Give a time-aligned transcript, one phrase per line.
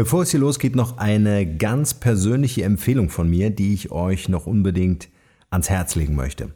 [0.00, 4.46] Bevor es hier losgeht, noch eine ganz persönliche Empfehlung von mir, die ich euch noch
[4.46, 5.10] unbedingt
[5.50, 6.54] ans Herz legen möchte.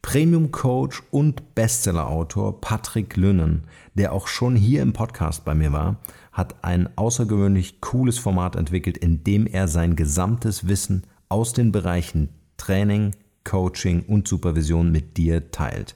[0.00, 5.98] Premium Coach und Bestseller-Autor Patrick Lünnen, der auch schon hier im Podcast bei mir war,
[6.32, 12.30] hat ein außergewöhnlich cooles Format entwickelt, in dem er sein gesamtes Wissen aus den Bereichen
[12.56, 13.10] Training,
[13.44, 15.94] Coaching und Supervision mit dir teilt.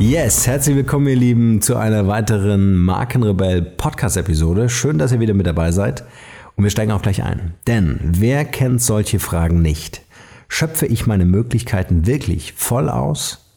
[0.00, 4.68] Yes, herzlich willkommen, ihr Lieben, zu einer weiteren Markenrebell Podcast-Episode.
[4.68, 6.04] Schön, dass ihr wieder mit dabei seid.
[6.54, 7.54] Und wir steigen auch gleich ein.
[7.66, 10.02] Denn wer kennt solche Fragen nicht?
[10.46, 13.50] Schöpfe ich meine Möglichkeiten wirklich voll aus?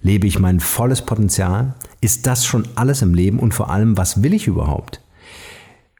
[0.00, 1.74] Lebe ich mein volles Potenzial?
[2.00, 5.00] Ist das schon alles im Leben und vor allem, was will ich überhaupt?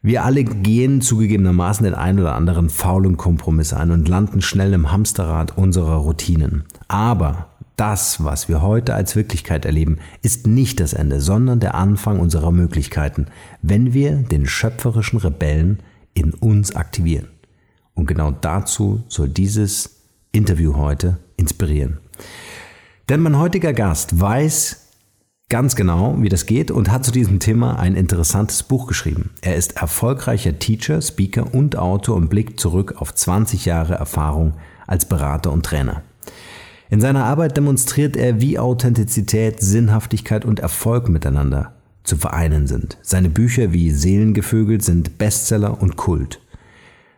[0.01, 4.93] Wir alle gehen zugegebenermaßen den einen oder anderen faulen Kompromiss ein und landen schnell im
[4.93, 6.63] Hamsterrad unserer Routinen.
[6.87, 12.19] Aber das, was wir heute als Wirklichkeit erleben, ist nicht das Ende, sondern der Anfang
[12.19, 13.27] unserer Möglichkeiten,
[13.63, 15.79] wenn wir den schöpferischen Rebellen
[16.13, 17.29] in uns aktivieren.
[17.95, 20.03] Und genau dazu soll dieses
[20.33, 21.99] Interview heute inspirieren.
[23.09, 24.89] Denn mein heutiger Gast weiß
[25.49, 29.31] ganz genau, wie das geht und hat zu diesem Thema ein interessantes Buch geschrieben.
[29.41, 34.55] Er ist erfolgreicher Teacher, Speaker und Autor und blickt zurück auf 20 Jahre Erfahrung
[34.87, 36.03] als Berater und Trainer.
[36.91, 42.97] In seiner Arbeit demonstriert er, wie Authentizität, Sinnhaftigkeit und Erfolg miteinander zu vereinen sind.
[43.03, 46.41] Seine Bücher wie Seelengevögel sind Bestseller und Kult.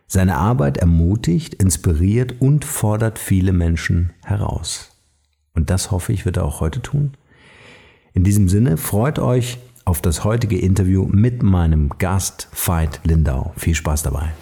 [0.07, 4.91] Seine Arbeit ermutigt, inspiriert und fordert viele Menschen heraus.
[5.53, 7.13] Und das hoffe ich, wird er auch heute tun.
[8.13, 13.53] In diesem Sinne, freut euch auf das heutige Interview mit meinem Gast Veit Lindau.
[13.55, 14.33] Viel Spaß dabei.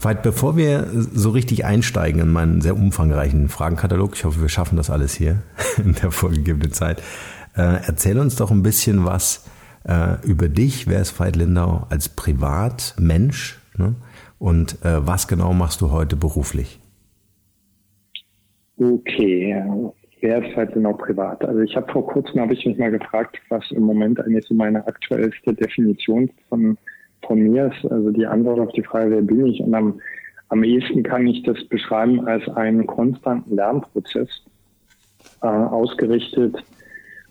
[0.00, 4.76] Veit, bevor wir so richtig einsteigen in meinen sehr umfangreichen Fragenkatalog, ich hoffe, wir schaffen
[4.76, 5.42] das alles hier
[5.84, 7.02] in der vorgegebenen Zeit,
[7.56, 9.50] äh, erzähl uns doch ein bisschen was
[9.88, 10.86] äh, über dich.
[10.86, 13.58] Wer ist Veit Lindau als Privatmensch?
[13.76, 13.96] Ne?
[14.38, 16.78] Und äh, was genau machst du heute beruflich?
[18.80, 19.60] Okay,
[20.20, 21.44] wer ist Veit Lindau privat?
[21.44, 24.54] Also ich habe vor kurzem habe ich mich mal gefragt, was im Moment eigentlich so
[24.54, 26.78] meine aktuellste Definition von
[27.26, 27.90] von mir ist.
[27.90, 29.60] Also die Antwort auf die Frage, wer bin ich?
[29.60, 30.00] Und am,
[30.48, 34.28] am ehesten kann ich das beschreiben als einen konstanten Lernprozess,
[35.42, 36.56] äh, ausgerichtet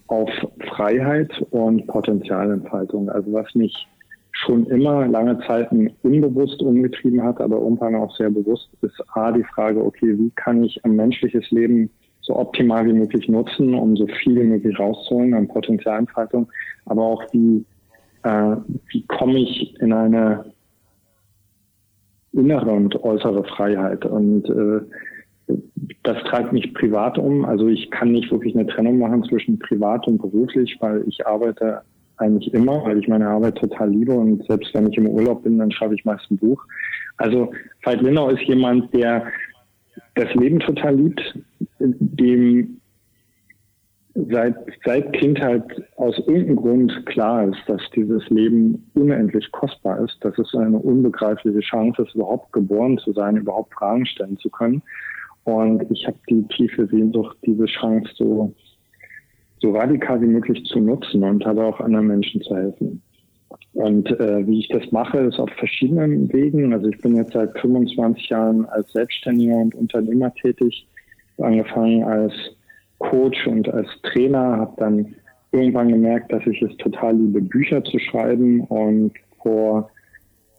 [0.08, 0.30] auf
[0.70, 3.10] Freiheit und Potenzialentfaltung.
[3.10, 3.88] Also was mich
[4.32, 9.44] schon immer lange Zeiten unbewusst umgetrieben hat, aber irgendwann auch sehr bewusst, ist A, die
[9.44, 11.90] Frage, okay, wie kann ich ein menschliches Leben
[12.22, 16.48] so optimal wie möglich nutzen, um so viel wie möglich rauszuholen an Potenzialentfaltung,
[16.86, 17.66] aber auch wie,
[18.24, 18.56] äh,
[18.90, 20.46] wie komme ich in eine
[22.34, 25.56] innere und äußere Freiheit und äh,
[26.04, 27.46] das treibt mich privat um.
[27.46, 31.82] Also ich kann nicht wirklich eine Trennung machen zwischen privat und beruflich, weil ich arbeite
[32.18, 35.60] eigentlich immer, weil ich meine Arbeit total liebe und selbst wenn ich im Urlaub bin,
[35.60, 36.64] dann schreibe ich meist ein Buch.
[37.18, 37.52] Also
[37.84, 39.28] Veit Lindau ist jemand, der
[40.16, 41.40] das Leben total liebt,
[41.80, 42.80] dem
[44.30, 45.64] seit, seit Kindheit
[45.98, 51.60] aus irgendeinem Grund klar ist, dass dieses Leben unendlich kostbar ist, dass es eine unbegreifliche
[51.60, 54.82] Chance ist, überhaupt geboren zu sein, überhaupt Fragen stellen zu können
[55.44, 58.54] und ich habe die tiefe Sehnsucht, diese Chance so
[59.60, 63.02] so radikal wie möglich zu nutzen und aber auch anderen Menschen zu helfen.
[63.74, 66.74] Und äh, wie ich das mache, ist auf verschiedenen Wegen.
[66.74, 70.88] Also ich bin jetzt seit 25 Jahren als Selbstständiger und Unternehmer tätig,
[71.38, 72.34] angefangen als
[73.00, 75.16] Coach und als Trainer, habe dann
[75.52, 79.90] irgendwann gemerkt, dass ich es total liebe, Bücher zu schreiben und vor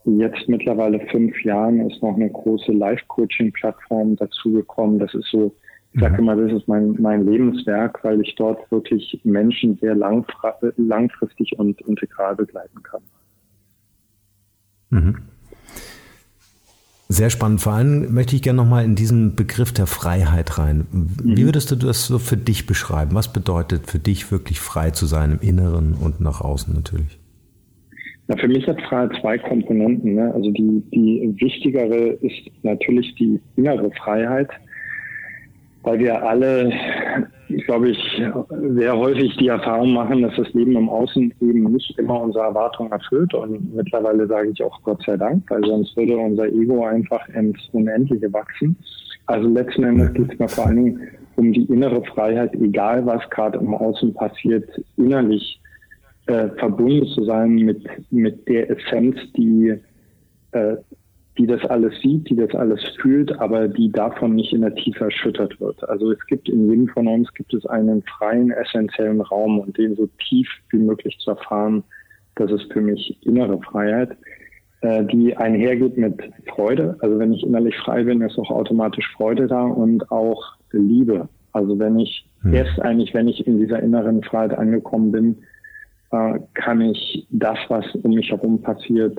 [0.04, 4.98] jetzt mittlerweile fünf Jahren ist noch eine große Live-Coaching-Plattform dazugekommen.
[4.98, 5.54] Das ist so,
[5.92, 6.20] ich sage mhm.
[6.20, 12.36] immer, das ist mein, mein Lebenswerk, weil ich dort wirklich Menschen sehr langfristig und integral
[12.36, 13.02] begleiten kann.
[14.90, 15.16] Mhm.
[17.10, 17.62] Sehr spannend.
[17.62, 20.86] Vor allem möchte ich gerne nochmal in diesen Begriff der Freiheit rein.
[20.92, 21.46] Wie mhm.
[21.46, 23.14] würdest du das so für dich beschreiben?
[23.14, 27.18] Was bedeutet für dich wirklich frei zu sein im Inneren und nach außen natürlich?
[28.26, 30.16] Na, für mich hat Freiheit zwei Komponenten.
[30.16, 30.30] Ne?
[30.34, 34.50] Also die, die wichtigere ist natürlich die innere Freiheit,
[35.84, 36.70] weil wir alle,
[37.64, 38.22] glaube ich,
[38.74, 42.92] sehr häufig die Erfahrung machen, dass das Leben im Außen eben nicht immer unsere Erwartungen
[42.92, 43.34] erfüllt.
[43.34, 47.58] Und mittlerweile sage ich auch Gott sei Dank, weil sonst würde unser Ego einfach ins
[47.72, 48.76] Unendliche wachsen.
[49.26, 53.28] Also letzten Endes geht es mir vor allen Dingen um die innere Freiheit, egal was
[53.30, 55.60] gerade im Außen passiert, innerlich
[56.26, 59.74] äh, verbunden zu sein mit, mit der Essenz, die,
[60.52, 60.76] äh,
[61.38, 65.04] die das alles sieht, die das alles fühlt, aber die davon nicht in der Tiefe
[65.04, 65.88] erschüttert wird.
[65.88, 69.94] Also es gibt in jedem von uns gibt es einen freien, essentiellen Raum und den
[69.94, 71.84] so tief wie möglich zu erfahren,
[72.34, 74.16] das ist für mich innere Freiheit,
[74.80, 76.14] äh, die einhergeht mit
[76.54, 76.96] Freude.
[77.00, 80.42] Also wenn ich innerlich frei bin, ist auch automatisch Freude da und auch
[80.72, 81.28] Liebe.
[81.52, 82.54] Also wenn ich hm.
[82.54, 85.36] erst eigentlich, wenn ich in dieser inneren Freiheit angekommen bin,
[86.10, 89.18] äh, kann ich das, was um mich herum passiert,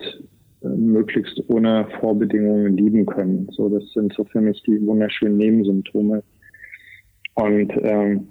[0.62, 3.48] möglichst ohne Vorbedingungen lieben können.
[3.52, 6.24] So, das sind so für mich die wunderschönen Nebensymptome.
[7.36, 8.28] Und ähm,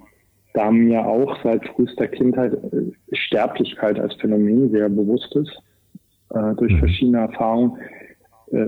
[0.53, 5.61] da mir auch seit frühester Kindheit äh, Sterblichkeit als Phänomen sehr bewusst ist,
[6.31, 6.79] äh, durch mhm.
[6.79, 7.77] verschiedene Erfahrungen,
[8.51, 8.67] äh,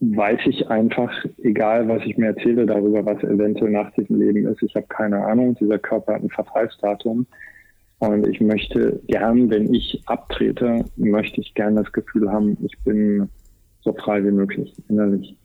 [0.00, 1.10] weiß ich einfach,
[1.42, 5.24] egal was ich mir erzähle darüber, was eventuell nach diesem Leben ist, ich habe keine
[5.24, 7.26] Ahnung, dieser Körper hat ein Verfallsdatum.
[8.08, 13.28] Und ich möchte gern, wenn ich abtrete, möchte ich gern das Gefühl haben, ich bin
[13.82, 15.36] so frei wie möglich innerlich.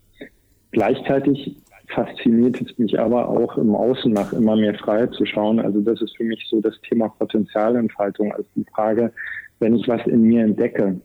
[0.72, 1.56] Gleichzeitig
[1.88, 5.60] fasziniert es mich aber auch im Außen nach immer mehr Freiheit zu schauen.
[5.60, 8.32] Also das ist für mich so das Thema Potenzialentfaltung.
[8.32, 9.12] Also die Frage,
[9.60, 11.00] wenn ich was in mir entdecke,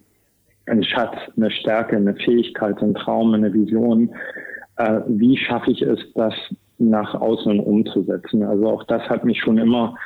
[0.66, 4.10] ein Schatz, eine Stärke, eine Fähigkeit, ein Traum, eine Vision,
[4.76, 6.34] äh, wie schaffe ich es, das
[6.78, 8.42] nach außen umzusetzen?
[8.42, 9.96] Also auch das hat mich schon immer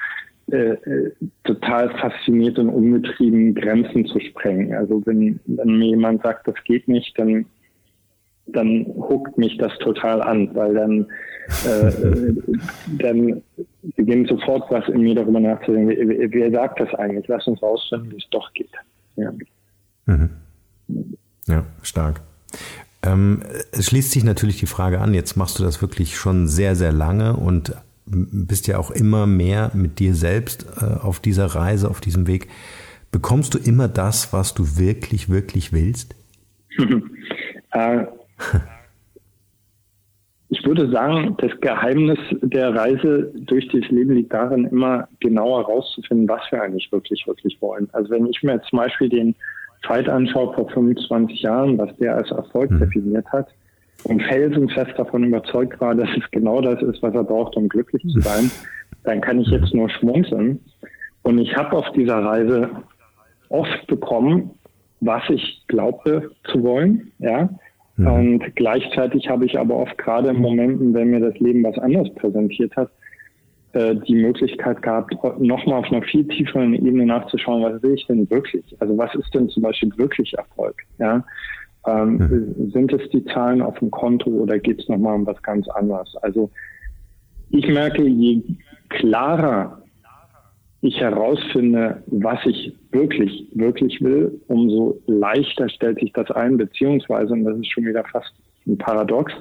[0.50, 1.12] äh, äh,
[1.44, 4.74] total fasziniert und umgetrieben, Grenzen zu sprengen.
[4.74, 7.46] Also wenn, wenn mir jemand sagt, das geht nicht, dann
[8.50, 11.06] dann huckt mich das total an, weil dann
[11.66, 12.32] äh,
[12.98, 13.42] dann
[13.96, 17.28] beginnt sofort was in mir darüber nachzudenken, wer, wer sagt das eigentlich?
[17.28, 18.70] Lass uns rausfinden, wie es doch geht.
[19.16, 19.32] Ja,
[20.06, 20.30] mhm.
[21.46, 22.22] ja stark.
[23.02, 23.42] Ähm,
[23.72, 26.92] es schließt sich natürlich die Frage an, jetzt machst du das wirklich schon sehr, sehr
[26.92, 27.74] lange und
[28.10, 32.48] bist ja auch immer mehr mit dir selbst äh, auf dieser Reise, auf diesem Weg.
[33.10, 36.14] Bekommst du immer das, was du wirklich, wirklich willst?
[37.72, 38.04] äh,
[40.50, 46.28] ich würde sagen, das Geheimnis der Reise durch das Leben liegt darin, immer genauer herauszufinden,
[46.28, 47.88] was wir eigentlich wirklich, wirklich wollen.
[47.92, 49.34] Also wenn ich mir jetzt zum Beispiel den
[49.86, 52.80] Fight anschaue vor 25 Jahren, was der als Erfolg mhm.
[52.80, 53.48] definiert hat,
[54.04, 58.02] und felsenfest davon überzeugt war, dass es genau das ist, was er braucht, um glücklich
[58.02, 58.50] zu sein,
[59.04, 60.60] dann kann ich jetzt nur schmunzeln.
[61.22, 62.70] Und ich habe auf dieser Reise
[63.48, 64.50] oft bekommen,
[65.00, 67.48] was ich glaubte zu wollen, ja.
[67.96, 68.10] ja.
[68.10, 72.12] Und gleichzeitig habe ich aber oft gerade in Momenten, wenn mir das Leben was anderes
[72.14, 72.90] präsentiert hat,
[73.72, 78.28] äh, die Möglichkeit gehabt, nochmal auf einer viel tieferen Ebene nachzuschauen, was will ich denn
[78.30, 78.64] wirklich?
[78.80, 80.82] Also was ist denn zum Beispiel wirklich Erfolg?
[80.98, 81.24] Ja,
[81.88, 82.70] ähm, mhm.
[82.70, 86.14] Sind es die Zahlen auf dem Konto oder geht es nochmal um was ganz anderes?
[86.22, 86.50] Also
[87.50, 88.42] ich merke, je
[88.88, 89.82] klarer
[90.80, 97.44] ich herausfinde, was ich wirklich, wirklich will, umso leichter stellt sich das ein, beziehungsweise, und
[97.44, 98.32] das ist schon wieder fast
[98.66, 99.32] ein Paradox,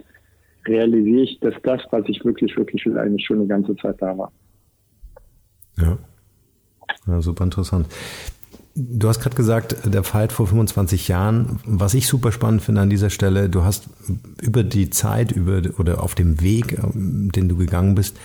[0.65, 4.17] realisiere ich, dass das, was ich wirklich, wirklich will, eigentlich schon die ganze Zeit da
[4.17, 4.31] war.
[5.77, 5.97] Ja.
[7.05, 7.87] ja super interessant.
[8.79, 11.59] Du hast gerade gesagt, der Fight vor 25 Jahren.
[11.65, 13.89] Was ich super spannend finde an dieser Stelle, du hast
[14.39, 18.17] über die Zeit über oder auf dem Weg, ähm, den du gegangen bist,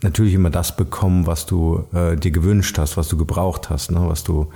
[0.00, 4.00] natürlich immer das bekommen, was du äh, dir gewünscht hast, was du gebraucht hast, ne,
[4.06, 4.50] was du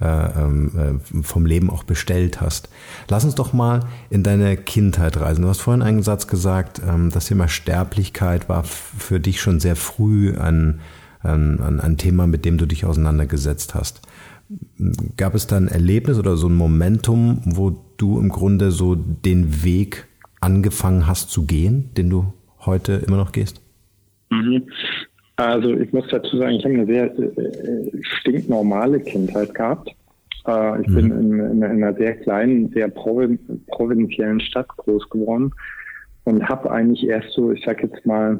[0.00, 2.68] äh, ähm, äh, vom Leben auch bestellt hast.
[3.08, 5.42] Lass uns doch mal in deine Kindheit reisen.
[5.42, 9.74] Du hast vorhin einen Satz gesagt, ähm, das Thema Sterblichkeit war für dich schon sehr
[9.74, 10.78] früh ein
[11.24, 14.02] ein, ein, ein Thema, mit dem du dich auseinandergesetzt hast.
[15.16, 19.64] Gab es da ein Erlebnis oder so ein Momentum, wo du im Grunde so den
[19.64, 20.06] Weg
[20.40, 23.62] angefangen hast zu gehen, den du heute immer noch gehst?
[24.30, 24.64] Mhm.
[25.36, 29.90] Also ich muss dazu sagen, ich habe eine sehr äh, stinknormale Kindheit gehabt.
[30.46, 30.94] Äh, ich mhm.
[30.94, 35.52] bin in, in, in, einer sehr kleinen, sehr provin provinziellen Stadt groß geworden
[36.24, 38.38] und habe eigentlich erst so, ich sag jetzt mal,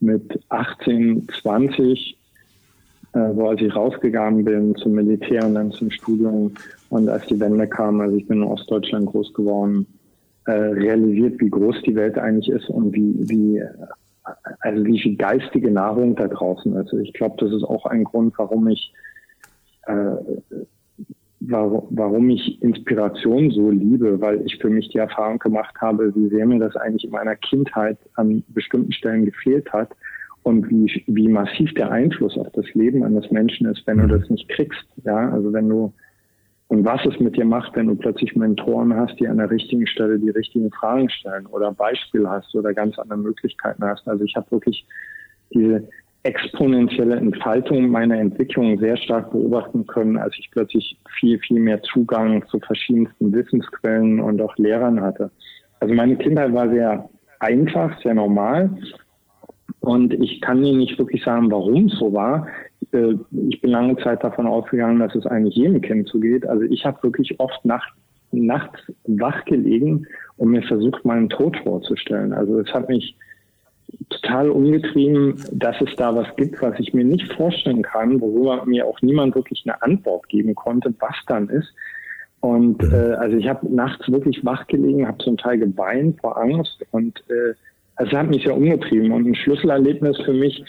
[0.00, 2.18] mit 18, 20,
[3.16, 6.52] äh, wo als ich rausgegangen bin zum Militär und dann zum Studium
[6.90, 9.86] und als die Wende kam, also ich bin in Ostdeutschland groß geworden,
[10.44, 13.62] äh, realisiert, wie groß die Welt eigentlich ist und wie, wie,
[14.60, 16.92] also wie viel geistige Nahrung da draußen ist.
[16.92, 18.92] Also ich glaube, das ist auch ein Grund, warum ich
[19.86, 20.16] äh,
[21.40, 26.44] warum ich Inspiration so liebe, weil ich für mich die Erfahrung gemacht habe, wie sehr
[26.44, 29.90] mir das eigentlich in meiner Kindheit an bestimmten Stellen gefehlt hat
[30.46, 34.20] und wie, wie massiv der Einfluss auf das Leben eines Menschen ist, wenn du mhm.
[34.20, 34.86] das nicht kriegst.
[35.02, 35.92] Ja, also wenn du
[36.68, 39.88] und was es mit dir macht, wenn du plötzlich Mentoren hast, die an der richtigen
[39.88, 44.06] Stelle die richtigen Fragen stellen oder Beispiele hast oder ganz andere Möglichkeiten hast.
[44.06, 44.86] Also ich habe wirklich
[45.52, 45.88] diese
[46.22, 52.46] exponentielle Entfaltung meiner Entwicklung sehr stark beobachten können, als ich plötzlich viel, viel mehr Zugang
[52.46, 55.30] zu verschiedensten Wissensquellen und auch Lehrern hatte.
[55.80, 57.08] Also meine Kindheit war sehr
[57.40, 58.70] einfach, sehr normal.
[59.86, 62.48] Und ich kann Ihnen nicht wirklich sagen, warum es so war.
[62.90, 63.14] Äh,
[63.48, 66.44] ich bin lange Zeit davon ausgegangen, dass es eigentlich jedem Kind so geht.
[66.44, 67.92] Also ich habe wirklich oft nacht,
[68.32, 70.04] nachts wach gelegen
[70.38, 72.32] und mir versucht, meinen Tod vorzustellen.
[72.32, 73.16] Also es hat mich
[74.10, 78.88] total umgetrieben, dass es da was gibt, was ich mir nicht vorstellen kann, worüber mir
[78.88, 81.72] auch niemand wirklich eine Antwort geben konnte, was dann ist.
[82.40, 82.92] Und mhm.
[82.92, 87.22] äh, also ich habe nachts wirklich wach gelegen, habe zum Teil geweint vor Angst und
[87.30, 87.54] äh,
[87.98, 89.12] es hat mich sehr umgetrieben.
[89.12, 90.62] Und ein Schlüsselerlebnis für mich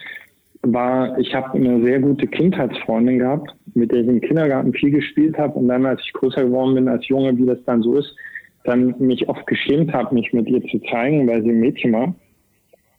[0.62, 5.38] war, ich habe eine sehr gute Kindheitsfreundin gehabt, mit der ich im Kindergarten viel gespielt
[5.38, 8.16] habe und dann, als ich größer geworden bin als Junge, wie das dann so ist,
[8.64, 12.16] dann mich oft geschämt habe, mich mit ihr zu zeigen, weil sie ein Mädchen war.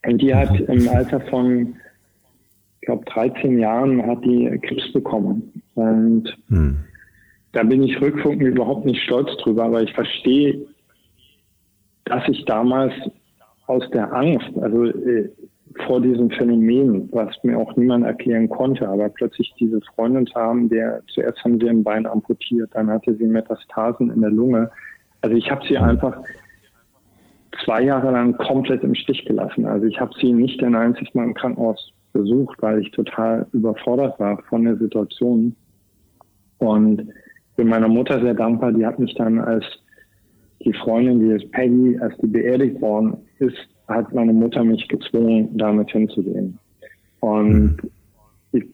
[0.07, 1.75] Und die hat im Alter von,
[2.81, 5.63] ich glaube, 13 Jahren hat die Krebs bekommen.
[5.75, 6.79] Und hm.
[7.53, 10.61] da bin ich rückwirkend überhaupt nicht stolz drüber, aber ich verstehe,
[12.05, 12.95] dass ich damals
[13.69, 15.31] aus der Angst, also äh,
[15.87, 21.03] vor diesem Phänomen, was mir auch niemand erklären konnte, aber plötzlich diese Freundin haben, der
[21.09, 24.71] zuerst haben sie ein Bein amputiert, dann hatte sie Metastasen in der Lunge.
[25.21, 26.19] Also ich habe sie einfach
[27.65, 29.67] zwei Jahre lang komplett im Stich gelassen.
[29.67, 34.19] Also ich habe sie nicht ein einziges Mal im Krankenhaus besucht, weil ich total überfordert
[34.19, 35.55] war von der Situation.
[36.59, 37.09] Und
[37.57, 38.73] bin meiner Mutter sehr dankbar.
[38.73, 39.65] Die hat mich dann als
[40.65, 43.57] die Freundin, die ist Peggy, als die beerdigt worden ist,
[43.89, 46.59] hat meine Mutter mich gezwungen, damit hinzugehen.
[47.21, 47.79] Und
[48.53, 48.65] ich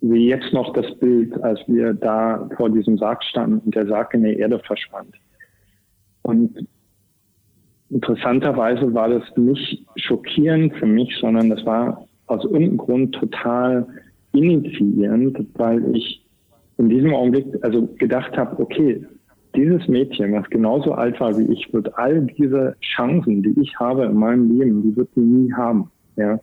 [0.00, 4.14] sehe jetzt noch das Bild, als wir da vor diesem Sarg standen und der Sarg
[4.14, 5.14] in der Erde verschwand.
[6.22, 6.66] Und
[7.90, 13.86] interessanterweise war das nicht schockierend für mich, sondern das war aus irgendeinem Grund total
[14.32, 16.24] initiierend, weil ich
[16.78, 19.06] in diesem Augenblick also gedacht habe, okay,
[19.54, 24.04] dieses Mädchen, was genauso alt war wie ich, wird all diese Chancen, die ich habe
[24.04, 25.90] in meinem Leben, die wird sie nie haben.
[26.16, 26.38] Ja.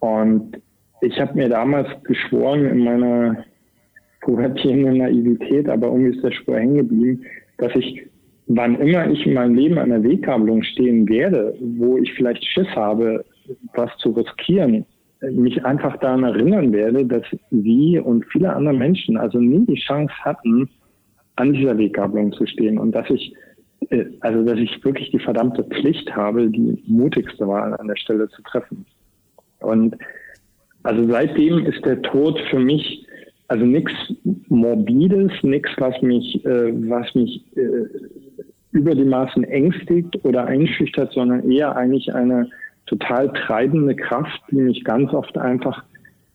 [0.00, 0.60] Und
[1.00, 3.44] ich habe mir damals geschworen in meiner
[4.22, 7.24] pubertierenden Naivität, aber irgendwie ist der Spur hängen geblieben,
[7.58, 8.08] dass ich
[8.46, 12.68] wann immer ich in meinem Leben an der Weggabelung stehen werde, wo ich vielleicht Schiss
[12.74, 13.24] habe,
[13.74, 14.84] was zu riskieren,
[15.20, 20.12] mich einfach daran erinnern werde, dass Sie und viele andere Menschen also nie die Chance
[20.20, 20.68] hatten,
[21.36, 23.34] an dieser Weggabelung zu stehen und dass ich
[23.90, 28.28] äh, also dass ich wirklich die verdammte Pflicht habe, die mutigste Wahl an der Stelle
[28.28, 28.84] zu treffen.
[29.60, 29.96] Und
[30.82, 33.06] also seitdem ist der Tod für mich
[33.48, 33.92] also nichts
[34.48, 37.86] Morbides, nichts, was mich, äh, was mich äh,
[38.72, 42.48] über die Maßen ängstigt oder einschüchtert, sondern eher eigentlich eine
[42.86, 45.84] total treibende Kraft, die mich ganz oft einfach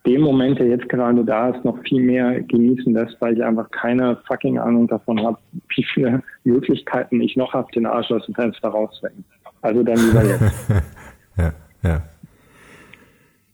[0.10, 3.70] dem Moment, der jetzt gerade da ist, noch viel mehr genießen lässt, weil ich einfach
[3.70, 5.38] keine fucking Ahnung davon habe,
[5.75, 9.24] wie viele Möglichkeiten ich noch habe, den Arsch aus dem Fenster rauszuhängen.
[9.62, 10.54] Also dann lieber jetzt.
[11.38, 12.04] ja, ja.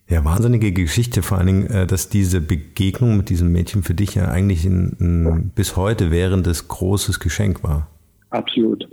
[0.08, 4.14] Ja, wahnsinnige Geschichte, vor allen Dingen, äh, dass diese Begegnung mit diesem Mädchen für dich
[4.16, 7.88] ja eigentlich ein, ein bis heute währendes großes Geschenk war.
[8.30, 8.88] Absolut.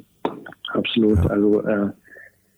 [0.73, 1.19] Absolut.
[1.19, 1.27] Ja.
[1.27, 1.91] Also äh,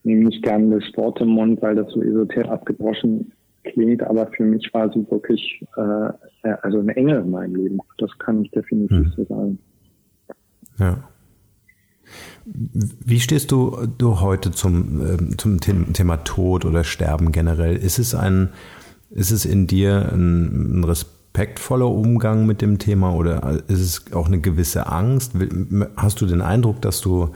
[0.04, 3.32] nehme nicht gerne das Wort im Mund, weil das so esoterisch abgebrochen
[3.64, 7.78] klingt, aber für mich war sie wirklich äh, also ein Engel in meinem Leben.
[7.98, 9.12] Das kann ich definitiv hm.
[9.16, 9.58] so sagen.
[10.78, 11.04] Ja.
[12.44, 17.76] Wie stehst du, du heute zum, äh, zum Thema Tod oder Sterben generell?
[17.76, 18.50] Ist es ein,
[19.10, 24.26] Ist es in dir ein, ein respektvoller Umgang mit dem Thema oder ist es auch
[24.26, 25.32] eine gewisse Angst?
[25.96, 27.34] Hast du den Eindruck, dass du ähm,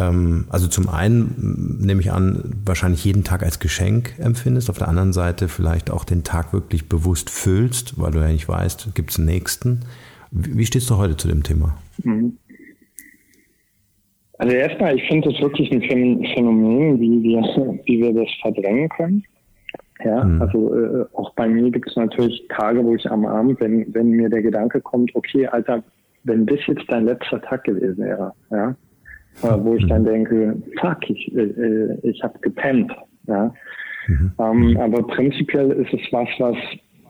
[0.00, 5.12] also zum einen nehme ich an, wahrscheinlich jeden Tag als Geschenk empfindest, auf der anderen
[5.12, 9.18] Seite vielleicht auch den Tag wirklich bewusst füllst, weil du ja nicht weißt, gibt es
[9.18, 9.80] einen nächsten.
[10.30, 11.76] Wie, stehst du heute zu dem Thema?
[12.04, 12.36] Mhm.
[14.38, 17.42] Also erstmal, ich finde es wirklich ein Phänomen, wie wir,
[17.86, 19.24] wie wir das verdrängen können.
[20.04, 20.40] Ja, mhm.
[20.40, 24.10] also äh, auch bei mir gibt es natürlich Tage, wo ich am Abend, wenn, wenn
[24.10, 25.82] mir der Gedanke kommt, okay, Alter,
[26.22, 28.76] wenn das jetzt dein letzter Tag gewesen wäre, ja,
[29.42, 32.92] wo ich dann denke, fuck, ich, äh, äh ich habe gepennt.
[33.26, 33.52] Ja?
[34.06, 34.32] Mhm.
[34.38, 36.56] Ähm, aber prinzipiell ist es was, was,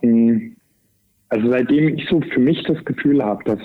[0.02, 0.56] mh, hm,
[1.30, 3.60] also seitdem ich so für mich das Gefühl habe, dass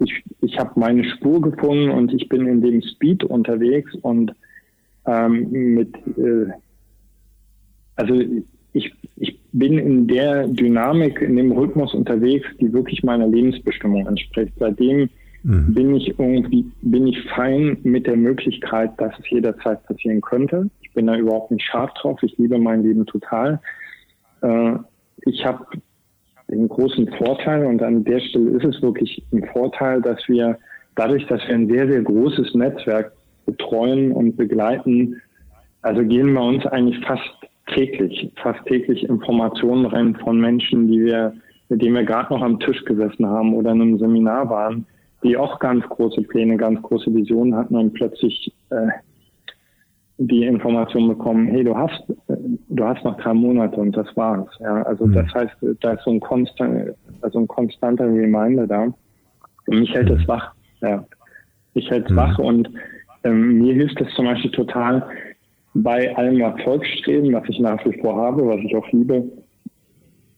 [0.00, 4.34] ich, ich habe meine Spur gefunden und ich bin in dem Speed unterwegs und
[5.06, 6.50] ähm, mit, äh,
[7.96, 8.22] also
[8.72, 14.52] ich, ich bin in der Dynamik, in dem Rhythmus unterwegs, die wirklich meiner Lebensbestimmung entspricht.
[14.58, 15.08] Seitdem
[15.42, 15.74] mhm.
[15.74, 20.68] bin ich irgendwie, bin ich fein mit der Möglichkeit, dass es jederzeit passieren könnte.
[20.82, 22.22] Ich bin da überhaupt nicht scharf drauf.
[22.22, 23.60] Ich liebe mein Leben total.
[24.42, 24.72] Äh,
[25.22, 25.66] ich habe
[26.48, 30.58] den großen Vorteil und an der Stelle ist es wirklich ein Vorteil, dass wir
[30.96, 33.12] dadurch, dass wir ein sehr, sehr großes Netzwerk
[33.46, 35.20] betreuen und begleiten,
[35.82, 37.30] also gehen bei uns eigentlich fast
[37.68, 41.34] täglich, fast täglich Informationen rein von Menschen, die wir,
[41.68, 44.86] mit denen wir gerade noch am Tisch gesessen haben oder in einem Seminar waren,
[45.22, 48.88] die auch ganz große Pläne, ganz große Visionen hatten und plötzlich äh,
[50.18, 54.48] die Information bekommen, hey, du hast, du hast noch drei Monate und das war's.
[54.60, 55.14] Ja, also mhm.
[55.14, 58.82] das heißt, da ist so ein konstant, also ein konstanter Reminder da.
[58.82, 60.52] Und mich hält es wach.
[60.82, 61.04] Ja,
[61.72, 62.16] ich hält es mhm.
[62.16, 62.68] wach und
[63.24, 65.06] ähm, mir hilft es zum Beispiel total
[65.72, 69.24] bei allem Erfolgsstreben, was ich nach wie vor habe, was ich auch liebe.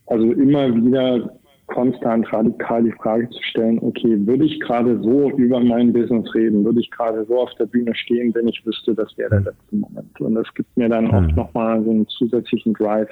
[0.06, 1.32] Also immer wieder
[1.66, 6.64] konstant radikal die Frage zu stellen, okay, würde ich gerade so über mein Business reden,
[6.64, 9.76] würde ich gerade so auf der Bühne stehen, wenn ich wüsste, das wäre der letzte
[9.76, 10.20] Moment.
[10.20, 11.36] Und das gibt mir dann oft mhm.
[11.36, 13.08] nochmal so einen zusätzlichen Drive,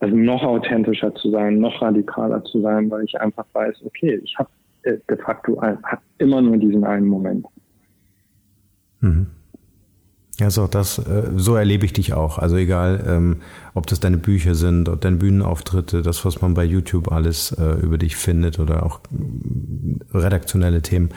[0.00, 4.36] also noch authentischer zu sein, noch radikaler zu sein, weil ich einfach weiß, okay, ich
[4.38, 4.48] habe
[4.82, 5.60] äh, de facto
[6.18, 7.46] immer nur diesen einen Moment.
[9.00, 9.26] Mhm.
[10.40, 12.38] Ja, so, das, äh, so erlebe ich dich auch.
[12.38, 13.36] Also egal, ähm,
[13.74, 17.74] ob das deine Bücher sind, ob deine Bühnenauftritte, das, was man bei YouTube alles äh,
[17.82, 21.10] über dich findet oder auch äh, redaktionelle Themen.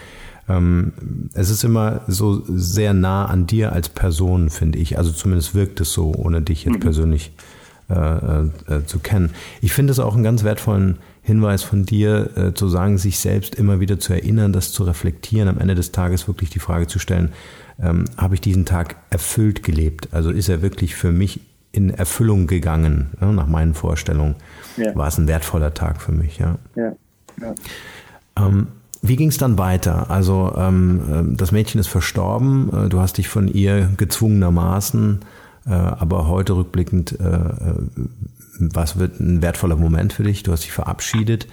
[0.50, 4.98] Ähm, es ist immer so sehr nah an dir als Person, finde ich.
[4.98, 6.82] Also zumindest wirkt es so, ohne dich jetzt mhm.
[6.82, 7.32] persönlich
[7.88, 9.32] äh, zu kennen.
[9.62, 13.82] Ich finde es auch einen ganz wertvollen Hinweis von dir, zu sagen, sich selbst immer
[13.82, 17.34] wieder zu erinnern, das zu reflektieren, am Ende des Tages wirklich die Frage zu stellen,
[17.82, 20.10] ähm, habe ich diesen Tag erfüllt gelebt?
[20.12, 24.36] Also ist er wirklich für mich in Erfüllung gegangen, ja, nach meinen Vorstellungen?
[24.78, 24.96] Ja.
[24.96, 26.58] War es ein wertvoller Tag für mich, ja.
[26.76, 26.94] ja.
[28.38, 28.68] Ähm,
[29.02, 30.10] wie ging es dann weiter?
[30.10, 35.20] Also ähm, ähm, das Mädchen ist verstorben, äh, du hast dich von ihr gezwungenermaßen,
[35.66, 37.76] äh, aber heute rückblickend, äh, äh,
[38.60, 40.44] was wird ein wertvoller Moment für dich?
[40.44, 41.48] Du hast dich verabschiedet.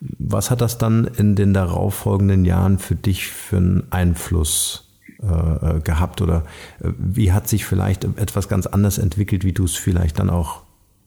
[0.00, 4.85] Was hat das dann in den darauffolgenden Jahren für dich für einen Einfluss
[5.22, 6.44] äh, gehabt oder
[6.82, 10.62] äh, wie hat sich vielleicht etwas ganz anders entwickelt, wie du es vielleicht dann auch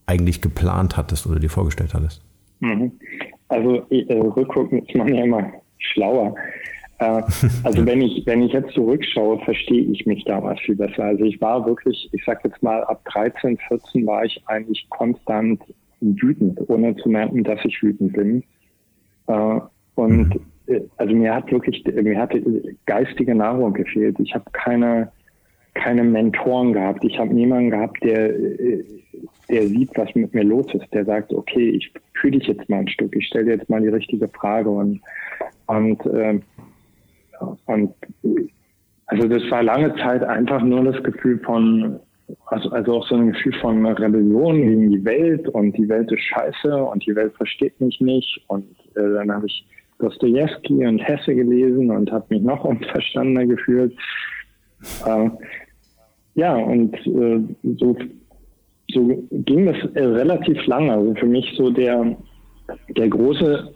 [0.06, 2.24] eigentlich geplant hattest oder dir vorgestellt hattest?
[2.60, 2.92] Mhm.
[3.48, 6.36] Also äh, rückguckend ist man ja immer schlauer.
[7.00, 7.22] Äh,
[7.64, 11.04] also wenn ich wenn ich jetzt zurückschaue, verstehe ich mich damals viel besser.
[11.04, 15.62] Also ich war wirklich, ich sag jetzt mal ab 13, 14 war ich eigentlich konstant
[16.02, 18.44] wütend, ohne zu merken, dass ich wütend bin.
[19.28, 19.60] Äh,
[19.96, 20.42] und mhm
[20.98, 22.42] also mir hat wirklich, mir hatte
[22.86, 24.20] geistige Nahrung gefehlt.
[24.20, 25.12] Ich habe keine,
[25.74, 27.04] keine Mentoren gehabt.
[27.04, 28.34] Ich habe niemanden gehabt, der,
[29.50, 30.94] der sieht, was mit mir los ist.
[30.94, 33.16] Der sagt, okay, ich fühle dich jetzt mal ein Stück.
[33.16, 35.02] Ich stelle jetzt mal die richtige Frage und
[35.68, 36.40] und äh,
[37.66, 37.94] und
[39.06, 42.00] also das war lange Zeit einfach nur das Gefühl von
[42.48, 46.22] also, also auch so ein Gefühl von Rebellion gegen die Welt und die Welt ist
[46.22, 49.66] scheiße und die Welt versteht mich nicht und äh, dann habe ich
[50.00, 53.94] Dostoevsky und Hesse gelesen und habe mich noch unverstandener gefühlt.
[55.06, 55.30] Äh,
[56.36, 57.42] ja, und äh,
[57.78, 57.98] so,
[58.94, 60.94] so ging das äh, relativ lange.
[60.94, 62.18] Also für mich so der,
[62.96, 63.74] der große,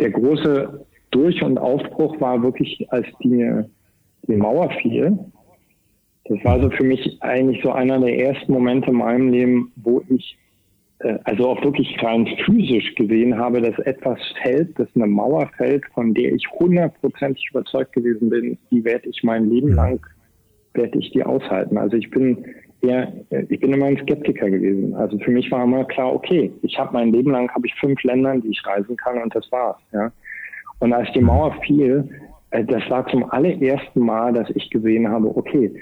[0.00, 3.62] der große Durch- und Aufbruch war wirklich, als die,
[4.26, 5.18] die Mauer fiel.
[6.24, 10.02] Das war so für mich eigentlich so einer der ersten Momente in meinem Leben, wo
[10.08, 10.36] ich
[11.24, 16.14] also auch wirklich rein physisch gesehen habe, dass etwas fällt, dass eine Mauer fällt, von
[16.14, 20.00] der ich hundertprozentig überzeugt gewesen bin, die werde ich mein Leben lang,
[20.74, 21.76] werde ich die aushalten.
[21.76, 22.44] Also ich bin
[22.82, 23.12] eher,
[23.48, 24.94] ich bin immer ein Skeptiker gewesen.
[24.94, 28.02] Also für mich war immer klar, okay, ich habe mein Leben lang habe ich fünf
[28.02, 29.80] Länder, die ich reisen kann und das war's.
[29.92, 30.12] Ja.
[30.78, 32.08] Und als die Mauer fiel,
[32.50, 35.72] äh, das war zum allerersten Mal, dass ich gesehen habe, okay,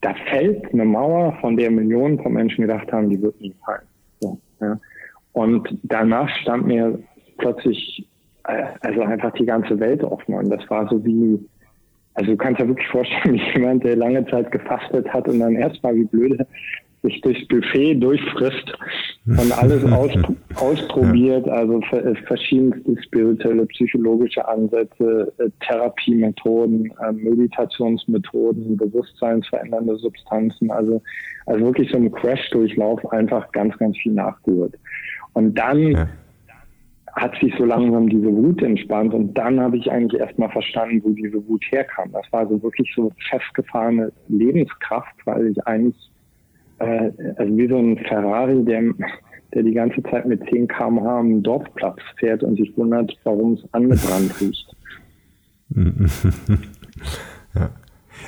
[0.00, 3.91] da fällt eine Mauer, von der Millionen von Menschen gedacht haben, die wird nie fallen.
[4.62, 4.78] Ja.
[5.32, 6.98] Und danach stand mir
[7.38, 8.06] plötzlich
[8.44, 10.34] äh, also einfach die ganze Welt offen.
[10.34, 11.38] Und das war so wie,
[12.14, 15.56] also du kannst ja wirklich vorstellen, wie jemand, der lange Zeit gefastet hat und dann
[15.56, 16.46] erstmal wie blöde
[17.02, 18.72] sich durchs Buffet durchfrisst
[19.26, 20.10] und alles aus,
[20.56, 21.80] ausprobiert, also
[22.26, 31.02] verschiedenste spirituelle, psychologische Ansätze, äh, Therapiemethoden, äh, Meditationsmethoden, bewusstseinsverändernde Substanzen, also,
[31.46, 34.74] also wirklich so ein Crash-Durchlauf einfach ganz, ganz viel nachgeholt.
[35.34, 36.08] Und dann ja.
[37.16, 41.10] hat sich so langsam diese Wut entspannt und dann habe ich eigentlich erstmal verstanden, wo
[41.10, 42.12] diese Wut herkam.
[42.12, 46.11] Das war so wirklich so festgefahrene Lebenskraft, weil ich eigentlich
[46.82, 48.82] äh, also wie so ein Ferrari, der,
[49.54, 53.64] der die ganze Zeit mit 10 km/h am Dorfplatz fährt und sich wundert, warum es
[53.72, 54.76] angebrannt riecht.
[57.54, 57.70] ja.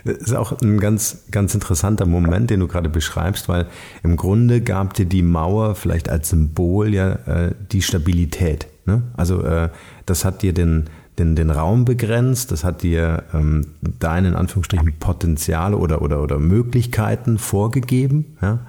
[0.04, 3.66] Das ist auch ein ganz, ganz interessanter Moment, den du gerade beschreibst, weil
[4.02, 8.66] im Grunde gab dir die Mauer vielleicht als Symbol ja äh, die Stabilität.
[8.86, 9.02] Ne?
[9.16, 9.68] Also äh,
[10.04, 10.86] das hat dir den,
[11.18, 16.38] den, den Raum begrenzt, das hat dir ähm, deine in Anführungsstrichen Potenziale oder, oder, oder
[16.38, 18.37] Möglichkeiten vorgegeben.
[18.42, 18.61] Ja?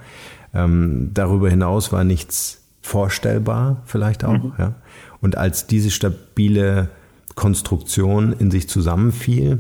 [0.53, 4.33] Ähm, darüber hinaus war nichts vorstellbar, vielleicht auch.
[4.33, 4.53] Mhm.
[4.57, 4.75] Ja?
[5.21, 6.89] Und als diese stabile
[7.33, 9.59] Konstruktion in sich zusammenfiel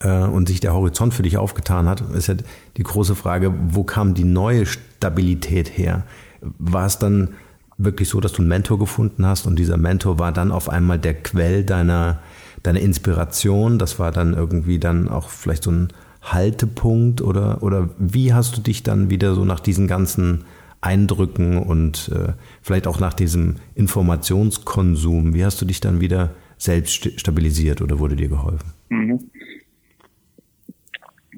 [0.00, 2.34] äh, und sich der Horizont für dich aufgetan hat, ist ja
[2.78, 6.04] die große Frage, wo kam die neue Stabilität her?
[6.40, 7.30] War es dann
[7.78, 10.98] wirklich so, dass du einen Mentor gefunden hast und dieser Mentor war dann auf einmal
[10.98, 12.20] der Quell deiner,
[12.64, 13.78] deiner Inspiration.
[13.78, 15.88] Das war dann irgendwie dann auch vielleicht so ein
[16.20, 20.44] Haltepunkt oder, oder wie hast du dich dann wieder so nach diesen ganzen
[20.80, 27.20] Eindrücken und äh, vielleicht auch nach diesem Informationskonsum, wie hast du dich dann wieder selbst
[27.20, 28.72] stabilisiert oder wurde dir geholfen?
[28.88, 29.30] Mhm.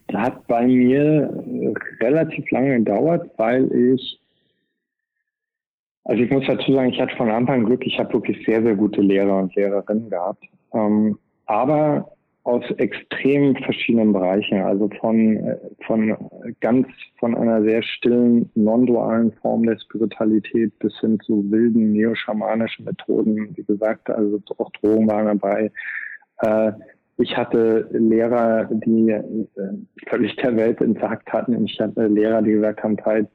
[0.09, 1.45] Das hat bei mir
[2.01, 4.21] relativ lange gedauert, weil ich
[6.11, 8.75] also ich muss dazu sagen, ich hatte von Anfang Glück, ich habe wirklich sehr, sehr
[8.75, 10.43] gute Lehrer und Lehrerinnen gehabt.
[10.75, 12.11] Ähm, aber
[12.43, 15.39] aus extrem verschiedenen Bereichen, also von,
[15.87, 16.17] von
[16.59, 16.89] ganz
[17.21, 23.57] von einer sehr stillen, non-dualen Form der Spiritualität bis hin zu wilden neoschamanischen Methoden.
[23.57, 25.71] Wie gesagt, also auch Drogen waren dabei.
[26.39, 26.73] Äh,
[27.19, 29.23] ich hatte Lehrer, die äh,
[30.09, 31.65] völlig der Welt entsagt hatten.
[31.65, 33.29] Ich hatte Lehrer, die gesagt haben, halt,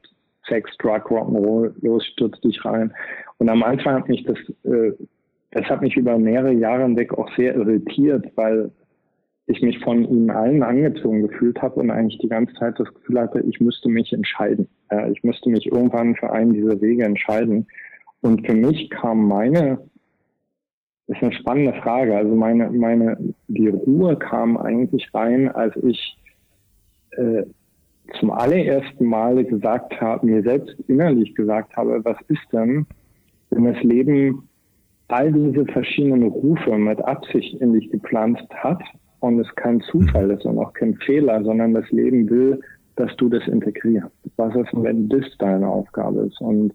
[0.48, 2.92] Sex, Drug, Rock'n'Roll, los, stürz dich rein.
[3.38, 4.92] Und am Anfang hat mich das, äh,
[5.50, 8.70] das hat mich über mehrere Jahre hinweg auch sehr irritiert, weil
[9.46, 13.20] ich mich von ihnen allen angezogen gefühlt habe und eigentlich die ganze Zeit das Gefühl
[13.20, 14.68] hatte, ich müsste mich entscheiden.
[14.90, 17.66] Äh, ich müsste mich irgendwann für einen dieser Wege entscheiden.
[18.22, 19.78] Und für mich kam meine,
[21.06, 26.18] das ist eine spannende Frage, also meine, meine, die Ruhe kam eigentlich rein, als ich
[27.12, 27.44] äh,
[28.18, 32.86] zum allerersten Mal gesagt habe, mir selbst innerlich gesagt habe, was ist denn,
[33.50, 34.48] wenn das Leben
[35.08, 38.82] all diese verschiedenen Rufe mit Absicht in dich gepflanzt hat
[39.20, 42.60] und es kein Zufall ist und auch kein Fehler, sondern das Leben will,
[42.96, 44.10] dass du das integrierst.
[44.36, 46.40] Was ist, wenn das deine Aufgabe ist?
[46.40, 46.72] Und,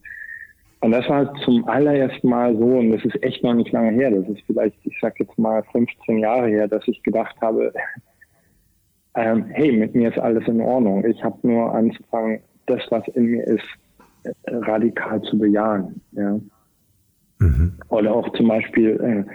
[0.80, 4.12] und das war zum allerersten Mal so, und das ist echt noch nicht lange her,
[4.12, 7.74] das ist vielleicht, ich sag jetzt mal 15 Jahre her, dass ich gedacht habe,
[9.15, 11.06] ähm, hey, mit mir ist alles in Ordnung.
[11.06, 13.65] Ich habe nur anzufangen, das, was in mir ist,
[14.24, 16.02] äh, radikal zu bejahen.
[16.12, 16.39] Ja.
[17.39, 17.74] Mhm.
[17.89, 19.26] Oder auch zum Beispiel,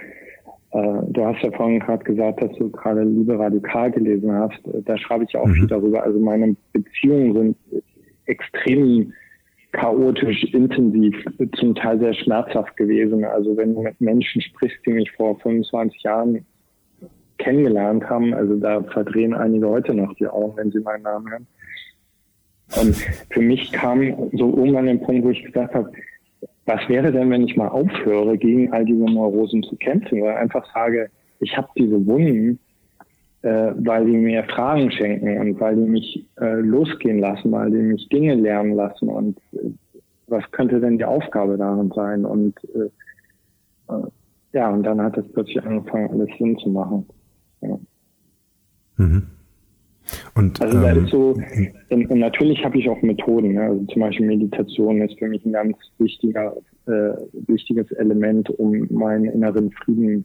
[0.73, 4.61] äh, äh, du hast ja vorhin gerade gesagt, dass du gerade Liebe radikal gelesen hast.
[4.85, 5.55] Da schreibe ich auch mhm.
[5.55, 6.03] viel darüber.
[6.03, 7.83] Also meine Beziehungen sind
[8.27, 9.13] extrem
[9.73, 11.15] chaotisch, intensiv,
[11.57, 13.25] zum Teil sehr schmerzhaft gewesen.
[13.25, 16.47] Also wenn du mit Menschen sprichst, die mich vor 25 Jahren
[17.39, 18.35] kennengelernt haben.
[18.35, 21.47] Also da verdrehen einige heute noch die Augen, wenn sie meinen Namen hören.
[22.81, 22.97] Und
[23.31, 25.91] für mich kam so irgendwann der Punkt, wo ich gesagt habe,
[26.67, 30.67] was wäre denn, wenn ich mal aufhöre, gegen all diese Neurosen zu kämpfen, oder einfach
[30.75, 32.59] sage, ich habe diese Wunden,
[33.43, 37.77] äh, weil die mir Fragen schenken und weil die mich äh, losgehen lassen, weil die
[37.77, 39.71] mich Dinge lernen lassen und äh,
[40.29, 42.25] was könnte denn die Aufgabe darin sein?
[42.25, 44.07] Und äh, äh,
[44.53, 47.07] ja, und dann hat es plötzlich angefangen, alles Sinn zu machen.
[47.69, 47.79] Ja.
[48.97, 49.23] Mhm.
[50.35, 51.37] Und, also da ähm, ist so,
[51.91, 53.55] und, und natürlich habe ich auch Methoden.
[53.55, 53.63] Ne?
[53.63, 56.55] Also zum Beispiel Meditation ist für mich ein ganz wichtiger,
[56.87, 57.13] äh,
[57.49, 60.25] wichtiges Element, um meinen inneren Frieden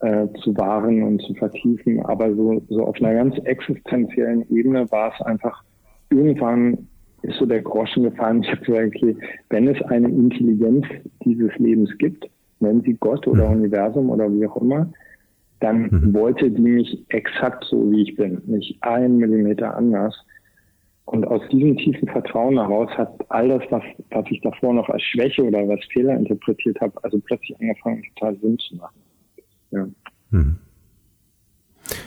[0.00, 2.04] äh, zu wahren und zu vertiefen.
[2.04, 5.62] Aber so, so auf einer ganz existenziellen Ebene war es einfach
[6.10, 6.86] irgendwann
[7.22, 8.42] ist so der Groschen gefallen.
[8.42, 9.16] Ich habe gesagt, okay,
[9.50, 10.86] wenn es eine Intelligenz
[11.24, 12.26] dieses Lebens gibt,
[12.60, 13.56] nennen sie Gott oder mhm.
[13.56, 14.90] Universum oder wie auch immer,
[15.60, 16.14] dann mhm.
[16.14, 20.14] wollte die mich exakt so, wie ich bin, nicht einen Millimeter anders.
[21.04, 25.02] Und aus diesem tiefen Vertrauen heraus hat all das, was, was ich davor noch als
[25.02, 29.00] Schwäche oder als Fehler interpretiert habe, also plötzlich angefangen, total Sinn zu machen.
[29.72, 29.88] Ja.
[30.30, 30.56] Mhm.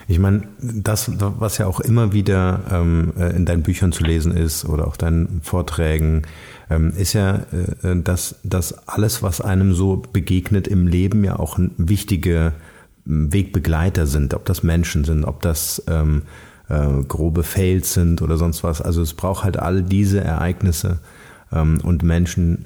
[0.08, 4.36] Ich meine, das, was ja auch immer wieder ähm, äh, in deinen Büchern zu lesen
[4.36, 6.24] ist oder auch deinen Vorträgen,
[6.70, 11.38] ähm, ist ja, äh, äh dass, dass alles, was einem so begegnet im Leben, ja
[11.38, 12.54] auch wichtige
[13.06, 16.24] Wegbegleiter sind, ob das Menschen sind, ob das ähm,
[16.70, 18.82] äh, grobe Fails sind oder sonst was.
[18.82, 21.00] Also es braucht halt all diese Ereignisse
[21.52, 22.66] ähm, und Menschen,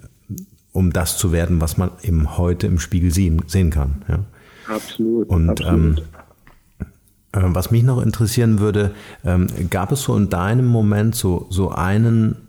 [0.72, 4.04] um das zu werden, was man eben heute im Spiegel sehen, sehen kann.
[4.08, 4.20] Ja.
[4.74, 5.30] Absolut.
[5.30, 6.00] Und absolut.
[6.00, 6.06] Ähm,
[7.32, 8.94] äh, was mich noch interessieren würde,
[9.26, 12.47] ähm, gab es so in deinem Moment so, so einen,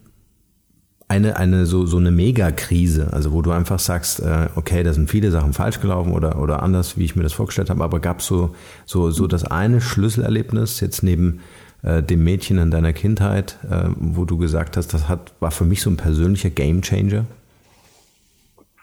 [1.09, 5.11] eine, eine, so, so eine Megakrise, also wo du einfach sagst, äh, okay, da sind
[5.11, 8.21] viele Sachen falsch gelaufen oder, oder anders, wie ich mir das vorgestellt habe, aber gab
[8.21, 11.40] es so, so, so das eine Schlüsselerlebnis jetzt neben
[11.83, 15.64] äh, dem Mädchen in deiner Kindheit, äh, wo du gesagt hast, das hat, war für
[15.64, 17.25] mich so ein persönlicher Gamechanger?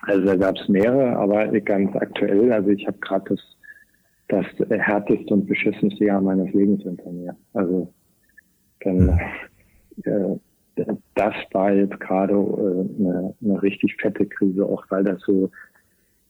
[0.02, 3.40] Also da gab es mehrere, aber ganz aktuell, also ich habe gerade das
[4.28, 7.36] das härteste und beschissenste Jahr meines Lebens hinter mir.
[7.52, 7.92] Also
[8.80, 9.20] dann,
[10.04, 10.36] äh,
[11.14, 15.50] das war jetzt gerade äh, eine, eine richtig fette Krise, auch weil das so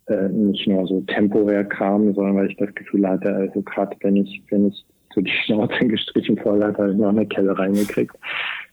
[0.06, 4.16] äh, nicht nur so temporär kam, sondern weil ich das Gefühl hatte, also gerade wenn
[4.16, 8.14] ich, wenn ich so die Schnauze gestrichen voll hatte, habe ich noch eine Kelle reingekriegt.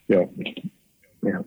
[0.08, 0.28] Ja.
[1.24, 1.44] ja.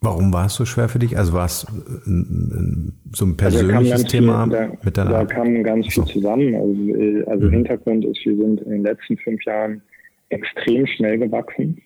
[0.00, 1.18] Warum war es so schwer für dich?
[1.18, 1.66] Also war es so
[2.06, 6.54] ein also persönliches also Thema viel, da, mit deiner Da kam ganz viel zusammen.
[6.54, 7.50] Also, äh, also mhm.
[7.50, 9.82] Hintergrund ist, wir sind in den letzten fünf Jahren
[10.30, 11.82] extrem schnell gewachsen.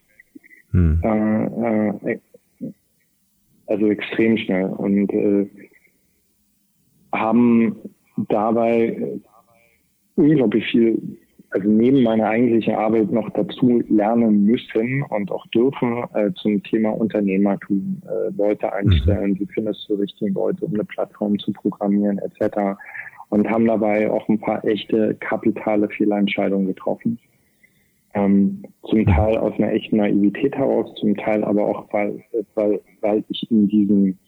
[0.73, 1.01] Mhm.
[1.03, 2.19] Äh, äh,
[3.67, 5.49] also extrem schnell und äh,
[7.13, 7.77] haben
[8.17, 9.21] dabei
[10.17, 11.19] unglaublich viel
[11.53, 16.91] also neben meiner eigentlichen Arbeit noch dazu lernen müssen und auch dürfen äh, zum Thema
[16.91, 22.79] Unternehmertum, äh, Leute einstellen, wie findest du richtigen Leute, um eine Plattform zu programmieren etc.
[23.29, 27.19] Und haben dabei auch ein paar echte kapitale Fehlentscheidungen getroffen.
[28.15, 32.23] Ähm, zum Teil aus einer echten Naivität heraus, zum Teil aber auch, weil,
[32.55, 34.19] weil, weil ich in diesem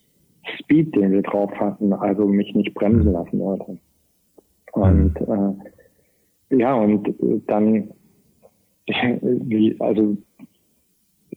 [0.58, 3.78] Speed, den wir drauf hatten, also mich nicht bremsen lassen wollte.
[4.72, 7.90] Und äh, ja, und äh, dann,
[9.22, 10.16] wie, also,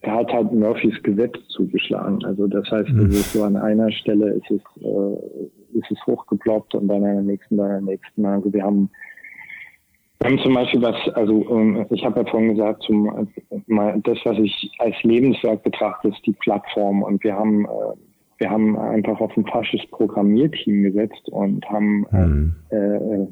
[0.01, 2.23] er hat halt Murphys Gesetz zugeschlagen.
[2.23, 3.11] Also das heißt, mhm.
[3.11, 7.57] so an einer Stelle ist es, äh, ist es hochgeploppt und dann an der nächsten,
[7.57, 8.25] dann an der nächsten.
[8.25, 8.89] Also wir haben,
[10.19, 13.29] wir haben zum Beispiel was, also ähm, ich habe ja vorhin gesagt, zum,
[13.67, 17.03] mal das, was ich als Lebenswerk betrachte, ist die Plattform.
[17.03, 17.69] Und wir haben, äh,
[18.39, 22.55] wir haben einfach auf ein falsches Programmierteam gesetzt und haben mhm.
[22.71, 23.27] äh,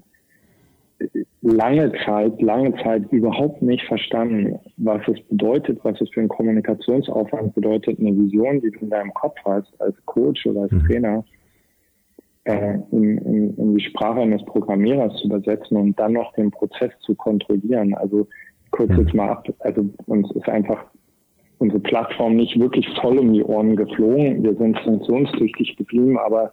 [1.41, 7.55] lange Zeit, lange Zeit überhaupt nicht verstanden, was es bedeutet, was es für einen Kommunikationsaufwand
[7.55, 10.85] bedeutet, eine Vision, die du in deinem Kopf hast, als Coach oder als mhm.
[10.85, 11.25] Trainer,
[12.45, 16.91] äh, in, in, in die Sprache eines Programmierers zu übersetzen und dann noch den Prozess
[17.01, 17.93] zu kontrollieren.
[17.95, 18.27] Also
[18.71, 18.99] kurz mhm.
[18.99, 20.85] jetzt mal ab, also uns ist einfach
[21.57, 24.43] unsere Plattform nicht wirklich voll um die Ohren geflogen.
[24.43, 26.51] Wir sind funktionstüchtig geblieben, aber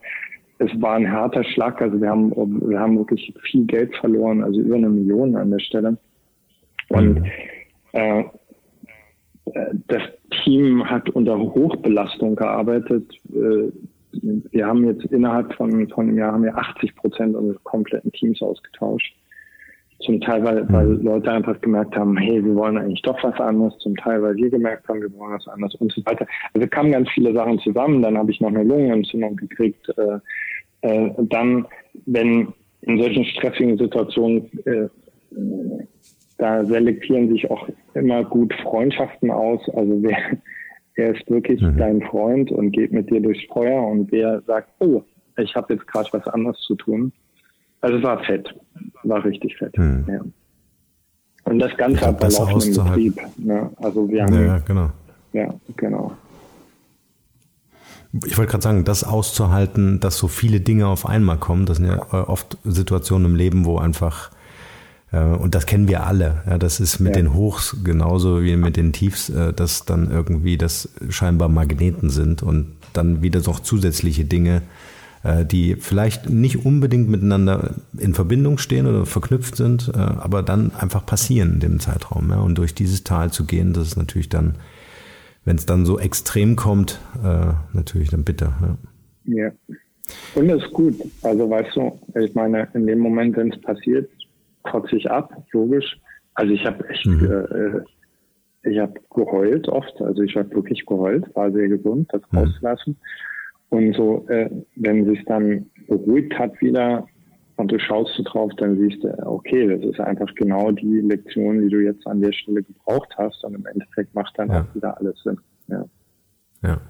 [0.59, 1.81] es war ein harter Schlag.
[1.83, 2.33] Also wir haben,
[2.69, 5.99] wir haben wirklich viel Geld verloren, also über eine Million an der Stelle.
[6.89, 7.27] Und mhm.
[7.93, 8.25] äh,
[9.89, 10.03] das
[10.45, 13.13] Team hat unter Hochbelastung gearbeitet.
[13.35, 13.73] Äh,
[14.13, 18.43] wir haben jetzt innerhalb von, von einem Jahr haben wir 80 Prozent unseres kompletten Teams
[18.43, 19.15] ausgetauscht.
[20.01, 21.05] Zum Teil, weil, weil mhm.
[21.05, 23.79] Leute einfach gemerkt haben, hey, wir wollen eigentlich doch was anderes.
[23.79, 26.27] Zum Teil, weil wir gemerkt haben, wir wollen was anderes und so weiter.
[26.55, 28.03] Also kamen ganz viele Sachen zusammen.
[28.03, 29.89] Dann habe ich noch eine Lungenentzündung gekriegt.
[29.97, 30.19] Äh,
[30.83, 31.67] äh, dann,
[32.07, 32.49] wenn
[32.83, 34.89] in solchen stressigen Situationen, äh,
[36.39, 39.61] da selektieren sich auch immer gut Freundschaften aus.
[39.71, 40.19] Also wer,
[40.95, 41.77] wer ist wirklich mhm.
[41.77, 45.03] dein Freund und geht mit dir durchs Feuer und wer sagt, oh,
[45.37, 47.13] ich habe jetzt gerade was anderes zu tun.
[47.81, 48.55] Also es war fett,
[49.03, 49.77] war richtig fett.
[49.77, 50.05] Mhm.
[50.09, 50.21] Ja.
[51.45, 53.21] Und das Ganze hat laufenden Betrieb.
[53.39, 53.71] Ne?
[53.77, 54.91] Also wir haben, ja, genau.
[55.33, 56.13] Ja, genau.
[58.27, 61.87] Ich wollte gerade sagen, das auszuhalten, dass so viele Dinge auf einmal kommen, das sind
[61.87, 64.31] ja äh, oft Situationen im Leben, wo einfach,
[65.19, 67.23] und das kennen wir alle, ja, das ist mit ja.
[67.23, 72.43] den Hochs genauso wie mit den Tiefs, äh, dass dann irgendwie das scheinbar Magneten sind
[72.43, 74.63] und dann wieder noch zusätzliche Dinge
[75.25, 80.73] äh, die vielleicht nicht unbedingt miteinander in Verbindung stehen oder verknüpft sind, äh, aber dann
[80.77, 82.31] einfach passieren in dem Zeitraum.
[82.31, 82.41] Ja?
[82.41, 84.57] Und durch dieses Tal zu gehen, das ist natürlich dann,
[85.45, 88.79] wenn es dann so extrem kommt, äh, natürlich dann bitter.
[89.27, 89.45] Ja.
[89.45, 89.53] ja.
[90.35, 90.97] Und das ist gut.
[91.23, 94.11] Also weißt du, ich meine, in dem Moment, wenn es passiert,
[94.63, 95.99] kotze ich ab, logisch.
[96.35, 97.85] Also ich habe echt, mhm.
[98.65, 100.01] äh, ich habe geheult oft.
[100.01, 102.39] Also ich habe wirklich geheult, war sehr gesund, das mhm.
[102.39, 102.97] rauszulassen.
[103.69, 107.07] Und so, äh, wenn sich dann beruhigt hat wieder
[107.57, 111.63] und du schaust du drauf, dann siehst du, okay, das ist einfach genau die Lektion,
[111.63, 113.45] die du jetzt an der Stelle gebraucht hast.
[113.45, 114.61] Und im Endeffekt macht dann ja.
[114.61, 115.39] auch wieder alles Sinn.
[115.69, 115.85] Ja.
[116.63, 116.81] ja.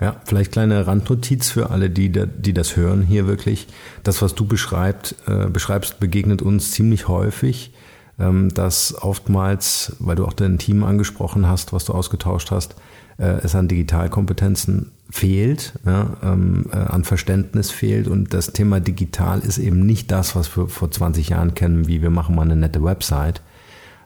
[0.00, 3.66] Ja, vielleicht kleine Randnotiz für alle, die, die das hören hier wirklich.
[4.04, 7.72] Das, was du beschreibt, äh, beschreibst, begegnet uns ziemlich häufig,
[8.20, 12.76] ähm, dass oftmals, weil du auch dein Team angesprochen hast, was du ausgetauscht hast,
[13.18, 19.40] äh, es an Digitalkompetenzen fehlt, ja, ähm, äh, an Verständnis fehlt und das Thema digital
[19.40, 22.56] ist eben nicht das, was wir vor 20 Jahren kennen, wie wir machen mal eine
[22.56, 23.42] nette Website.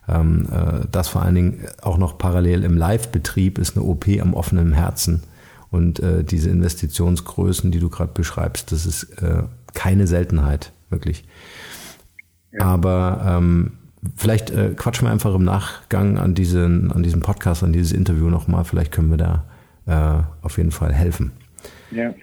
[0.08, 4.32] Ähm, äh, das vor allen Dingen auch noch parallel im Live-Betrieb ist eine OP am
[4.32, 5.22] offenen Herzen
[5.72, 9.42] und äh, diese Investitionsgrößen, die du gerade beschreibst, das ist äh,
[9.74, 11.24] keine Seltenheit, wirklich.
[12.52, 12.60] Ja.
[12.66, 13.72] Aber ähm,
[14.14, 18.28] vielleicht äh, quatschen wir einfach im Nachgang an diesen, an diesem Podcast, an dieses Interview
[18.28, 18.64] nochmal.
[18.64, 19.44] Vielleicht können wir da
[19.86, 21.32] äh, auf jeden Fall helfen.
[21.90, 22.14] Ja.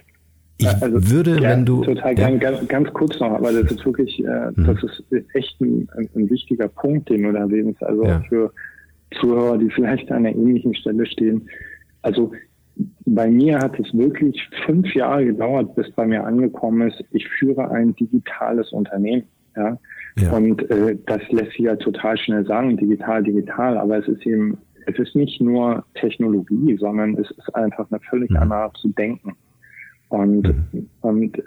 [0.58, 1.82] Ich also, würde, ja, wenn du.
[1.82, 2.30] Total ja.
[2.36, 4.66] ganz, ganz kurz noch, aber das ist wirklich, äh, mhm.
[4.66, 5.02] das ist
[5.34, 7.82] echt ein, ein, ein, wichtiger Punkt, den du da erwähnst.
[7.82, 8.22] Also ja.
[8.28, 8.52] für
[9.18, 11.48] Zuhörer, die vielleicht an einer ähnlichen Stelle stehen.
[12.02, 12.32] Also
[13.04, 17.70] bei mir hat es wirklich fünf Jahre gedauert, bis bei mir angekommen ist, ich führe
[17.70, 19.24] ein digitales Unternehmen.
[19.56, 19.78] Ja?
[20.18, 20.32] ja.
[20.32, 24.58] Und äh, das lässt sich ja total schnell sagen, digital, digital, aber es ist eben,
[24.86, 28.36] es ist nicht nur Technologie, sondern es ist einfach eine völlig mhm.
[28.36, 29.36] andere Art zu denken.
[30.08, 30.88] Und, mhm.
[31.02, 31.42] und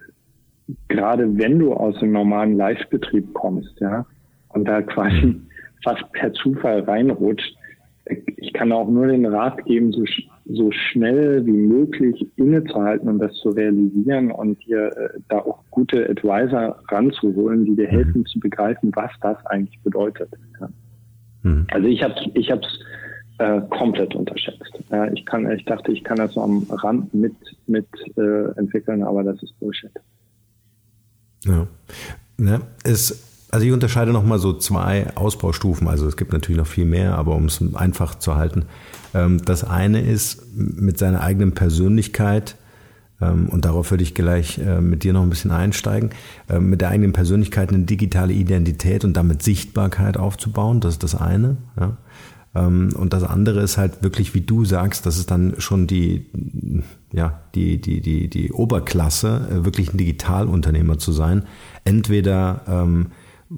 [0.87, 4.05] gerade wenn du aus dem normalen Live-Betrieb kommst, ja,
[4.49, 5.47] und da quasi mhm.
[5.83, 7.57] fast per Zufall reinrutscht,
[8.37, 10.03] ich kann auch nur den Rat geben, so,
[10.45, 16.09] so schnell wie möglich innezuhalten und das zu realisieren und dir äh, da auch gute
[16.09, 17.91] Advisor ranzuholen, die dir mhm.
[17.91, 20.29] helfen zu begreifen, was das eigentlich bedeutet.
[20.59, 20.69] Ja.
[21.43, 21.67] Mhm.
[21.71, 22.61] Also ich habe ich habe
[23.37, 24.79] äh, komplett unterschätzt.
[24.91, 27.35] Ja, ich kann, ich dachte, ich kann das so am Rand mit
[27.67, 29.91] mit äh, entwickeln, aber das ist Bullshit.
[31.45, 31.67] Ja,
[32.37, 35.87] ne, es also ich unterscheide nochmal so zwei Ausbaustufen.
[35.87, 38.65] Also es gibt natürlich noch viel mehr, aber um es einfach zu halten.
[39.13, 42.55] Ähm, das eine ist mit seiner eigenen Persönlichkeit,
[43.21, 46.09] ähm, und darauf würde ich gleich äh, mit dir noch ein bisschen einsteigen,
[46.49, 50.79] ähm, mit der eigenen Persönlichkeit eine digitale Identität und damit Sichtbarkeit aufzubauen.
[50.79, 51.57] Das ist das eine.
[52.55, 56.27] Und das andere ist halt wirklich, wie du sagst, das ist dann schon die,
[57.11, 61.45] ja, die, die, die, die Oberklasse, äh, wirklich ein Digitalunternehmer zu sein.
[61.83, 62.61] Entweder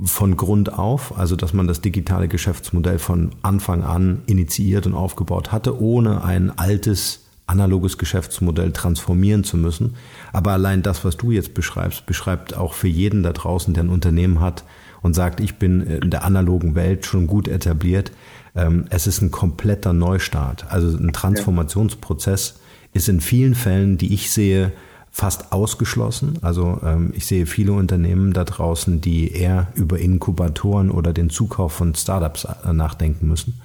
[0.03, 5.51] von Grund auf, also dass man das digitale Geschäftsmodell von Anfang an initiiert und aufgebaut
[5.51, 9.95] hatte, ohne ein altes analoges Geschäftsmodell transformieren zu müssen.
[10.34, 13.89] Aber allein das, was du jetzt beschreibst, beschreibt auch für jeden da draußen, der ein
[13.89, 14.63] Unternehmen hat
[15.01, 18.12] und sagt, ich bin in der analogen Welt schon gut etabliert.
[18.55, 20.65] Ähm, es ist ein kompletter Neustart.
[20.71, 22.60] Also ein Transformationsprozess
[22.93, 24.71] ist in vielen Fällen, die ich sehe,
[25.15, 26.39] fast ausgeschlossen.
[26.41, 31.71] Also ähm, ich sehe viele Unternehmen da draußen, die eher über Inkubatoren oder den Zukauf
[31.71, 33.62] von Startups äh, nachdenken müssen,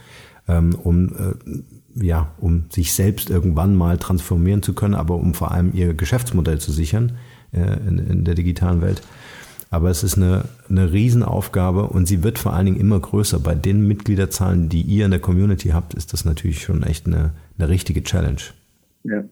[0.46, 5.50] ähm, um äh, ja, um sich selbst irgendwann mal transformieren zu können, aber um vor
[5.50, 7.18] allem ihr Geschäftsmodell zu sichern
[7.50, 9.02] äh, in, in der digitalen Welt.
[9.70, 13.40] Aber es ist eine, eine Riesenaufgabe und sie wird vor allen Dingen immer größer.
[13.40, 17.32] Bei den Mitgliederzahlen, die ihr in der Community habt, ist das natürlich schon echt eine,
[17.58, 18.40] eine richtige Challenge.
[19.02, 19.24] Ja.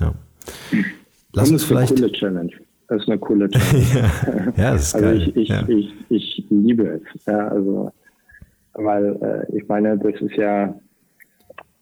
[0.00, 0.14] Ja.
[1.34, 1.92] Lass uns vielleicht.
[1.92, 2.52] Eine coole Challenge.
[2.88, 4.52] Das ist eine coole Challenge.
[4.56, 5.22] ja, ja, das ist also geil.
[5.28, 5.68] Ich, ich, ja.
[5.68, 7.24] ich, ich liebe es.
[7.26, 7.92] Ja, also,
[8.74, 10.74] weil äh, ich meine, das ist ja,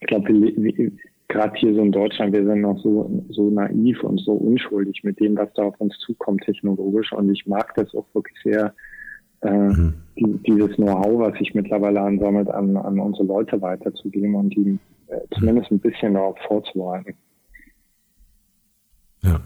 [0.01, 0.33] ich glaube,
[1.29, 5.19] gerade hier so in Deutschland, wir sind noch so, so naiv und so unschuldig mit
[5.21, 7.13] dem, was da auf uns zukommt technologisch.
[7.13, 8.75] Und ich mag das auch wirklich sehr,
[9.43, 9.95] äh, mhm.
[10.17, 15.21] die, dieses Know-how, was sich mittlerweile ansammelt, an, an unsere Leute weiterzugeben und die äh,
[15.37, 17.15] zumindest ein bisschen darauf vorzubereiten.
[19.25, 19.41] Ja.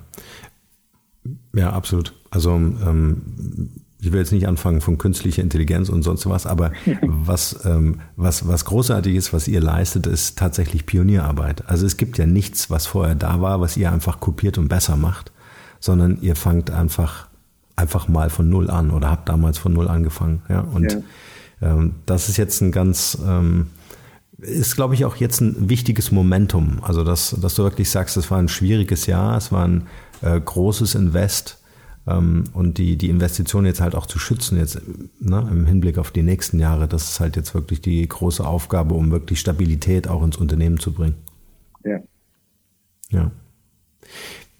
[1.54, 2.14] Ja, absolut.
[2.30, 3.70] Also ähm,
[4.00, 6.72] ich will jetzt nicht anfangen von künstlicher Intelligenz und sonst was, aber
[7.02, 11.68] was, ähm, was, was großartig ist, was ihr leistet, ist tatsächlich Pionierarbeit.
[11.68, 14.96] Also es gibt ja nichts, was vorher da war, was ihr einfach kopiert und besser
[14.96, 15.32] macht,
[15.80, 17.28] sondern ihr fangt einfach,
[17.74, 20.42] einfach mal von Null an oder habt damals von Null angefangen.
[20.48, 20.60] Ja?
[20.60, 20.98] Und ja.
[21.62, 23.68] Ähm, das ist jetzt ein ganz, ähm,
[24.38, 26.78] ist, glaube ich, auch jetzt ein wichtiges Momentum.
[26.82, 29.86] Also, dass, dass du wirklich sagst, es war ein schwieriges Jahr, es war ein,
[30.22, 31.58] äh, großes Invest
[32.06, 34.80] ähm, und die, die Investition jetzt halt auch zu schützen, jetzt
[35.20, 38.94] ne, im Hinblick auf die nächsten Jahre, das ist halt jetzt wirklich die große Aufgabe,
[38.94, 41.16] um wirklich Stabilität auch ins Unternehmen zu bringen.
[41.84, 41.98] Ja.
[43.10, 43.30] Ja.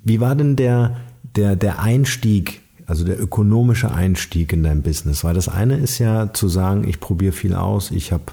[0.05, 0.99] Wie war denn der,
[1.35, 5.25] der, der Einstieg, also der ökonomische Einstieg in dein Business?
[5.25, 8.25] Weil das eine ist ja zu sagen, ich probiere viel aus, ich habe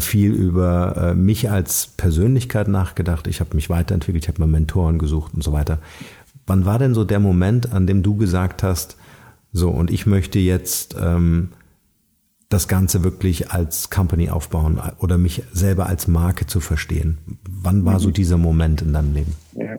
[0.00, 4.98] viel über äh, mich als Persönlichkeit nachgedacht, ich habe mich weiterentwickelt, ich habe mir Mentoren
[4.98, 5.78] gesucht und so weiter.
[6.46, 8.96] Wann war denn so der Moment, an dem du gesagt hast,
[9.52, 11.50] so und ich möchte jetzt ähm,
[12.48, 17.18] das Ganze wirklich als Company aufbauen oder mich selber als Marke zu verstehen?
[17.48, 18.14] Wann war so mhm.
[18.14, 19.34] dieser Moment in deinem Leben?
[19.54, 19.76] Ja.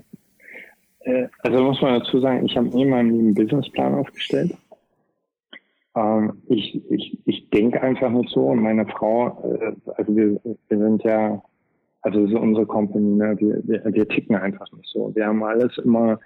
[0.99, 4.53] Äh, also muss man dazu sagen, ich habe nie meinen Businessplan aufgestellt.
[5.95, 10.77] Ähm, ich ich, ich denke einfach nicht so und meine Frau, äh, also wir, wir
[10.77, 11.41] sind ja,
[12.01, 15.13] also so unsere Company, ne, wir, wir, wir ticken einfach nicht so.
[15.15, 16.19] Wir haben alles immer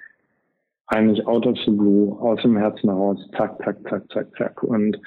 [0.87, 4.63] eigentlich out of the blue, aus dem Herzen heraus, zack, zack, zack, zack, zack.
[4.63, 4.99] Und,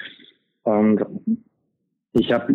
[0.63, 1.03] und
[2.13, 2.53] ich habe,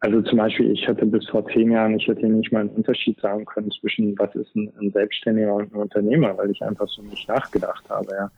[0.00, 3.20] also zum Beispiel, ich hätte bis vor zehn Jahren, ich hätte nicht mal einen Unterschied
[3.20, 7.02] sagen können zwischen, was ist ein, ein Selbstständiger und ein Unternehmer, weil ich einfach so
[7.02, 8.08] nicht nachgedacht habe.
[8.14, 8.30] Ja.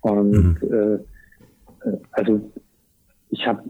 [0.00, 0.72] Und mhm.
[0.72, 0.98] äh,
[2.12, 2.52] also
[3.30, 3.62] ich habe,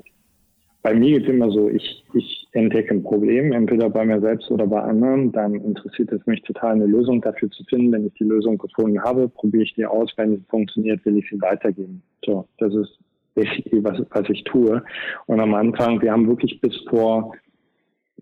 [0.82, 4.66] bei mir es immer so, ich, ich entdecke ein Problem, entweder bei mir selbst oder
[4.66, 7.92] bei anderen, dann interessiert es mich total, eine Lösung dafür zu finden.
[7.92, 10.10] Wenn ich die Lösung gefunden habe, probiere ich die aus.
[10.16, 12.02] Wenn sie funktioniert, will ich sie weitergeben.
[12.24, 12.98] So, das ist
[13.34, 14.82] basically, was, was ich tue.
[15.26, 17.34] Und am Anfang, wir haben wirklich bis vor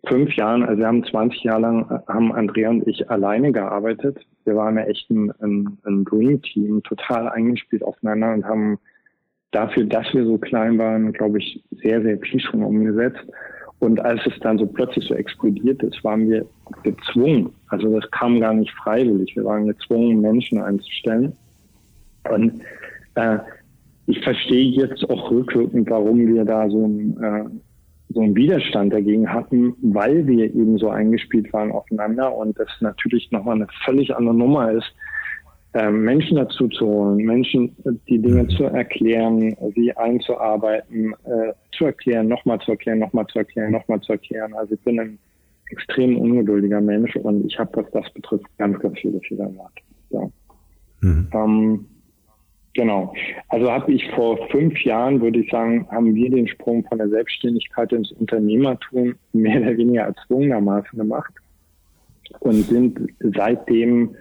[0.07, 4.19] fünf Jahren, also wir haben 20 Jahre lang, haben Andrea und ich alleine gearbeitet.
[4.45, 8.79] Wir waren ja echt ein, ein, ein Dream Team, total eingespielt aufeinander und haben
[9.51, 13.25] dafür, dass wir so klein waren, glaube ich, sehr, sehr viel schon umgesetzt.
[13.81, 16.45] Und als es dann so plötzlich so explodiert ist, waren wir
[16.83, 17.51] gezwungen.
[17.69, 19.37] Also das kam gar nicht freiwillig.
[19.37, 21.33] Wir waren gezwungen, Menschen einzustellen.
[22.29, 22.61] Und
[23.15, 23.39] äh,
[24.07, 27.45] ich verstehe jetzt auch rückwirkend, warum wir da so ein äh,
[28.11, 33.31] so einen Widerstand dagegen hatten, weil wir eben so eingespielt waren aufeinander und das natürlich
[33.31, 34.91] nochmal eine völlig andere Nummer ist,
[35.75, 37.77] Menschen dazu zu holen, Menschen
[38.09, 38.51] die Dinge mhm.
[38.51, 44.13] zu erklären, sie einzuarbeiten, äh, zu erklären, nochmal zu erklären, nochmal zu erklären, nochmal zu
[44.13, 44.55] erklären.
[44.55, 45.19] Also ich bin ein
[45.71, 49.79] extrem ungeduldiger Mensch und ich habe, was das betrifft, ganz, ganz viele Fehler gemacht.
[50.11, 50.31] Ja.
[51.01, 51.29] Mhm.
[51.33, 51.87] Ähm,
[52.73, 53.13] genau.
[53.49, 57.11] Also habe ich vor fünf Jahren, würde ich sagen, haben wir den Sprung von der
[57.11, 61.35] Selbstständigkeit ins Unternehmertum mehr oder weniger erzwungenermaßen gemacht
[62.41, 64.15] und sind seitdem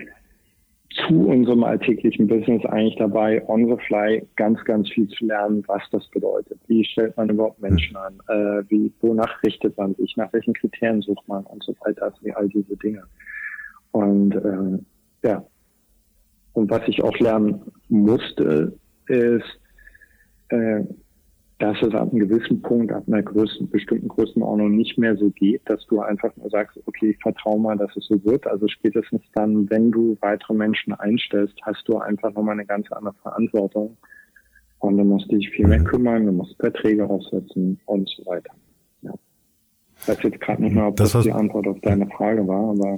[0.89, 5.83] zu unserem alltäglichen Business eigentlich dabei, on the fly ganz, ganz viel zu lernen, was
[5.91, 6.59] das bedeutet.
[6.67, 8.19] Wie stellt man überhaupt Menschen an?
[8.27, 10.15] Äh, wie, wonach richtet man sich?
[10.17, 11.43] Nach welchen Kriterien sucht man?
[11.45, 12.03] Und so weiter.
[12.03, 13.03] Also all diese Dinge.
[13.91, 15.45] Und äh, ja.
[16.53, 18.73] Und was ich auch lernen musste,
[19.07, 19.59] ist,
[20.49, 20.83] äh,
[21.59, 25.61] dass es ab einem gewissen Punkt, ab einer größten, bestimmten Größenordnung nicht mehr so geht,
[25.65, 28.45] dass du einfach nur sagst, okay, ich vertraue mal, dass es so wird.
[28.45, 33.15] Also spätestens dann, wenn du weitere Menschen einstellst, hast du einfach nochmal eine ganz andere
[33.23, 33.97] Verantwortung.
[34.79, 35.85] Und du musst dich viel mehr mhm.
[35.85, 38.53] kümmern, du musst Verträge aufsetzen und so weiter.
[39.01, 39.13] Ja.
[39.99, 42.69] Ich weiß jetzt gerade nicht mehr, ob das, das die Antwort auf deine Frage war,
[42.69, 42.95] aber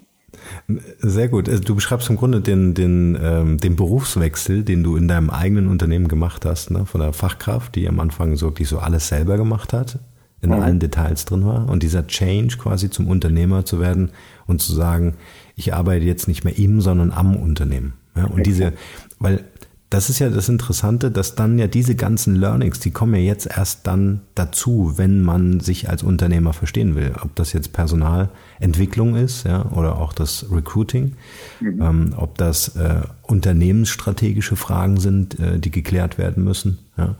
[0.99, 1.49] sehr gut.
[1.49, 5.67] Also du beschreibst im Grunde den, den, ähm, den Berufswechsel, den du in deinem eigenen
[5.67, 6.85] Unternehmen gemacht hast, ne?
[6.85, 9.99] von der Fachkraft, die am Anfang so wirklich so alles selber gemacht hat,
[10.41, 10.61] in mhm.
[10.61, 11.69] allen Details drin war.
[11.69, 14.11] Und dieser Change quasi zum Unternehmer zu werden
[14.47, 15.15] und zu sagen,
[15.55, 17.93] ich arbeite jetzt nicht mehr im, sondern am Unternehmen.
[18.15, 18.25] Ja?
[18.25, 18.43] Und okay.
[18.43, 18.73] diese,
[19.19, 19.43] weil
[19.89, 23.47] das ist ja das Interessante, dass dann ja diese ganzen Learnings, die kommen ja jetzt
[23.47, 27.13] erst dann dazu, wenn man sich als Unternehmer verstehen will.
[27.21, 31.13] Ob das jetzt Personalentwicklung ist, ja, oder auch das Recruiting,
[31.59, 31.81] mhm.
[31.81, 37.15] ähm, ob das äh, unternehmensstrategische Fragen sind, äh, die geklärt werden müssen, ja.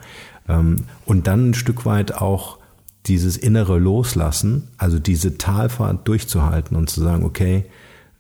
[0.48, 2.60] Ähm, und dann ein Stück weit auch
[3.08, 7.66] dieses innere Loslassen, also diese Talfahrt durchzuhalten und zu sagen, okay,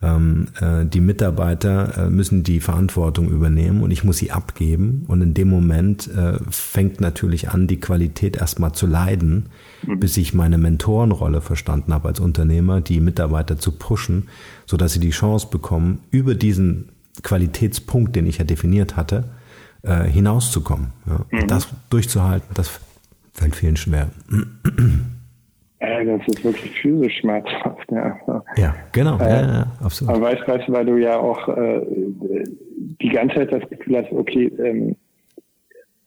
[0.01, 5.03] die Mitarbeiter äh, müssen die Verantwortung übernehmen und ich muss sie abgeben.
[5.07, 9.47] Und in dem Moment äh, fängt natürlich an, die Qualität erstmal zu leiden,
[9.85, 9.99] mhm.
[9.99, 14.29] bis ich meine Mentorenrolle verstanden habe als Unternehmer, die Mitarbeiter zu pushen,
[14.65, 16.89] so dass sie die Chance bekommen, über diesen
[17.21, 19.25] Qualitätspunkt, den ich ja definiert hatte,
[19.81, 20.93] äh, hinauszukommen.
[21.29, 21.47] Mhm.
[21.47, 22.71] Das durchzuhalten, das
[23.33, 24.09] fällt vielen schwer.
[25.79, 27.89] Äh, das ist wirklich physisch schmerzhaft.
[27.89, 28.19] Ja,
[28.57, 29.17] ja genau.
[29.19, 30.13] Äh, ja, ja, absolut.
[30.13, 31.81] Aber weißt, weißt du, weil du ja auch äh,
[33.01, 34.95] die ganze Zeit das Gefühl hast, okay, ähm,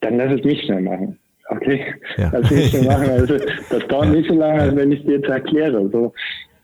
[0.01, 1.17] dann lass es mich schnell machen.
[1.49, 1.85] Okay,
[2.17, 2.29] ja.
[2.31, 3.09] lass mich schnell machen.
[3.09, 3.37] Also,
[3.69, 5.89] das dauert nicht so lange, als wenn ich dir jetzt erkläre.
[5.89, 6.13] So.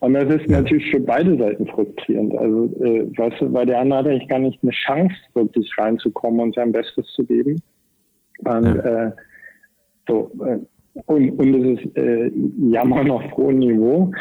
[0.02, 2.36] Und das ist natürlich für beide Seiten frustrierend.
[2.38, 6.40] Also, äh, weißt du, weil der andere hat eigentlich gar nicht eine Chance, wirklich reinzukommen
[6.42, 7.62] und sein Bestes zu geben.
[8.46, 9.12] Und, äh,
[10.08, 10.60] so, äh,
[11.06, 12.32] und, und es ist äh,
[12.72, 14.12] Jammern auf hohem Niveau.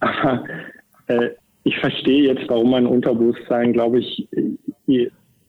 [0.00, 0.44] Aber
[1.06, 1.30] äh,
[1.64, 4.28] ich verstehe jetzt, warum mein Unterbewusstsein, glaube ich,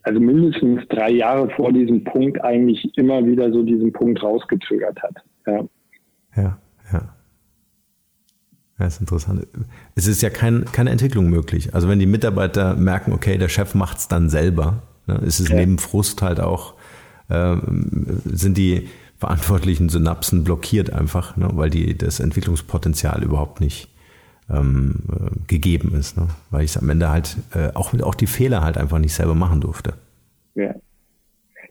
[0.04, 5.16] also mindestens drei Jahre vor diesem Punkt eigentlich immer wieder so diesen Punkt rausgezögert hat.
[5.46, 5.64] Ja,
[6.36, 6.60] ja.
[6.92, 7.14] ja.
[8.80, 9.48] Ja, ist interessant.
[9.96, 11.74] Es ist ja kein, keine Entwicklung möglich.
[11.74, 15.50] Also wenn die Mitarbeiter merken, okay, der Chef macht es dann selber, ne, ist es
[15.50, 15.56] ja.
[15.56, 16.76] neben Frust halt auch,
[17.30, 17.56] äh,
[18.26, 18.88] sind die
[19.18, 23.90] verantwortlichen Synapsen blockiert einfach, ne, weil die das Entwicklungspotenzial überhaupt nicht
[24.50, 26.28] ähm, äh, gegeben ist, ne?
[26.52, 29.36] weil ich es am Ende halt äh, auch, auch die Fehler halt einfach nicht selber
[29.36, 29.94] machen durfte.
[30.56, 30.74] Ja.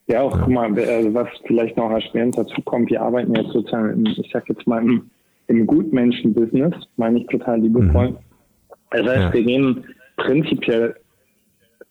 [0.09, 0.43] Ja, auch, ja.
[0.43, 4.31] guck mal, also was vielleicht noch erschwerend dazu kommt, wir arbeiten jetzt sozusagen, im, ich
[4.33, 5.11] sag jetzt mal, im,
[5.49, 8.11] im Gutmenschen-Business, meine ich total liebevoll.
[8.11, 8.17] Mhm.
[8.91, 9.33] Das heißt, ja.
[9.33, 9.85] wir gehen
[10.17, 10.97] prinzipiell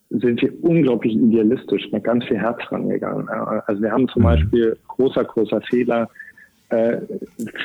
[0.10, 3.28] sind wir unglaublich idealistisch mit ganz viel Herz rangegangen.
[3.30, 4.26] Also wir haben zum mhm.
[4.26, 6.10] Beispiel großer, großer Fehler,
[6.70, 6.97] äh,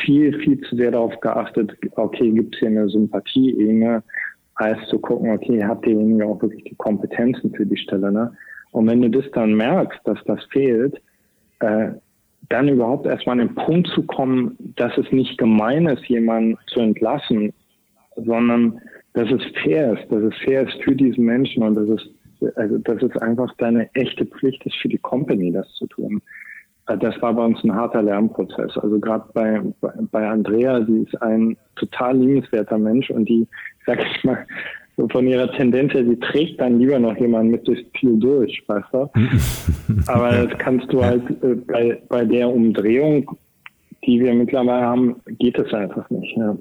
[0.04, 4.02] viel, viel zu sehr darauf geachtet, okay, gibt es hier eine Sympathieebene,
[4.56, 8.12] als zu gucken, okay, hat derjenige auch wirklich die Kompetenzen für die Stelle.
[8.12, 8.32] Ne?
[8.72, 11.00] Und wenn du das dann merkst, dass das fehlt,
[11.60, 11.88] äh,
[12.50, 16.80] dann überhaupt erstmal an den Punkt zu kommen, dass es nicht gemein ist, jemanden zu
[16.80, 17.52] entlassen,
[18.16, 18.80] sondern
[19.14, 22.02] dass es fair ist, dass es fair ist für diesen Menschen und dass es,
[22.56, 26.22] also, dass es einfach deine echte Pflicht ist für die Company, das zu tun.
[26.86, 28.76] Äh, das war bei uns ein harter Lernprozess.
[28.78, 29.60] Also gerade bei,
[30.10, 33.46] bei Andrea, die ist ein total liebenswerter Mensch und die,
[33.86, 34.46] sag ich mal,
[35.10, 38.88] von ihrer Tendenz her, die trägt dann lieber noch jemanden mit durchs Ziel durch, weißt
[38.92, 39.10] du?
[40.08, 43.38] Aber das kannst du halt äh, bei, bei der Umdrehung,
[44.04, 46.36] die wir mittlerweile haben, geht es einfach nicht.
[46.36, 46.56] Ja.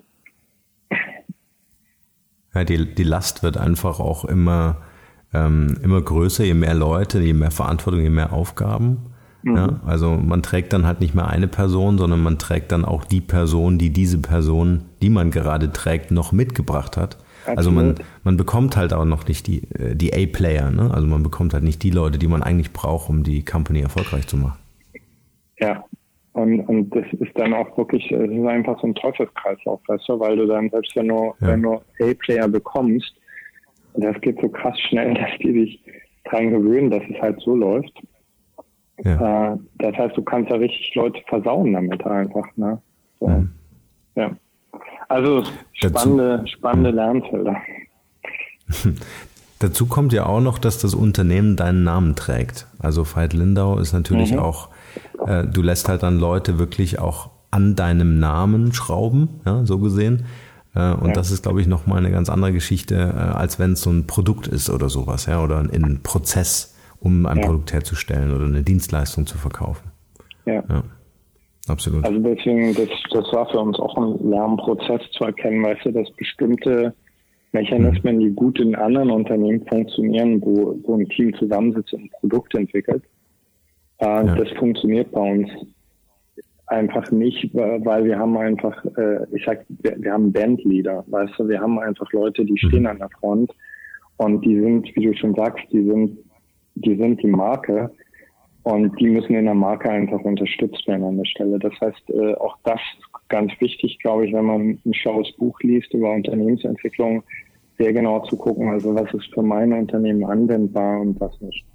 [2.55, 4.81] Ja, die, die Last wird einfach auch immer,
[5.33, 8.97] ähm, immer größer, je mehr Leute, je mehr Verantwortung, je mehr Aufgaben.
[9.43, 9.55] Mhm.
[9.55, 13.05] Ja, also man trägt dann halt nicht mehr eine Person, sondern man trägt dann auch
[13.05, 17.17] die Person, die diese Person, die man gerade trägt, noch mitgebracht hat.
[17.45, 17.57] Absolut.
[17.57, 20.91] Also man, man bekommt halt auch noch nicht die, äh, die A-Player, ne?
[20.93, 24.27] also man bekommt halt nicht die Leute, die man eigentlich braucht, um die Company erfolgreich
[24.27, 24.57] zu machen.
[25.59, 25.83] Ja,
[26.33, 30.19] und, und das ist dann auch wirklich, es ist einfach so ein Teufelskreislauf, weißt du,
[30.19, 31.47] weil du dann selbst wenn du, ja.
[31.47, 33.13] wenn du A-Player bekommst,
[33.95, 35.83] das geht so krass schnell, dass die dich
[36.25, 37.93] dran gewöhnen, dass es halt so läuft.
[39.03, 39.53] Ja.
[39.53, 42.45] Äh, das heißt, du kannst ja richtig Leute versauen damit einfach.
[42.57, 42.81] Ne?
[43.19, 43.27] So.
[43.27, 43.49] Mhm.
[44.15, 44.31] Ja.
[45.07, 47.55] Also spannende, Dazu, spannende Lernfelder.
[49.59, 52.67] Dazu kommt ja auch noch, dass das Unternehmen deinen Namen trägt.
[52.79, 54.39] Also Veit Lindau ist natürlich mhm.
[54.39, 54.69] auch,
[55.25, 60.25] äh, du lässt halt dann Leute wirklich auch an deinem Namen schrauben, ja, so gesehen.
[60.79, 61.13] Äh, und ja.
[61.13, 64.07] das ist, glaube ich, nochmal eine ganz andere Geschichte, äh, als wenn es so ein
[64.07, 67.45] Produkt ist oder sowas, ja, oder ein, ein Prozess um ein ja.
[67.45, 69.91] Produkt herzustellen oder eine Dienstleistung zu verkaufen.
[70.45, 70.63] Ja.
[70.69, 70.83] ja.
[71.67, 72.03] Absolut.
[72.03, 76.09] Also deswegen, das, das war für uns auch ein Lernprozess zu erkennen, weißt du, dass
[76.13, 76.95] bestimmte
[77.51, 78.19] Mechanismen, mhm.
[78.19, 83.03] die gut in anderen Unternehmen funktionieren, wo, wo ein Team zusammensitzt und ein Produkt entwickelt,
[83.99, 84.35] äh, ja.
[84.35, 85.49] das funktioniert bei uns
[86.69, 91.47] einfach nicht, weil wir haben einfach, äh, ich sag, wir, wir haben Bandleader, weißt du,
[91.47, 92.87] wir haben einfach Leute, die stehen mhm.
[92.87, 93.51] an der Front
[94.17, 96.17] und die sind, wie du schon sagst, die sind
[96.85, 97.91] die sind die Marke
[98.63, 101.59] und die müssen in der Marke einfach unterstützt werden an der Stelle.
[101.59, 105.59] Das heißt, äh, auch das ist ganz wichtig, glaube ich, wenn man ein schlaues Buch
[105.61, 107.23] liest über Unternehmensentwicklung,
[107.77, 111.65] sehr genau zu gucken, also was ist für mein Unternehmen anwendbar und was nicht.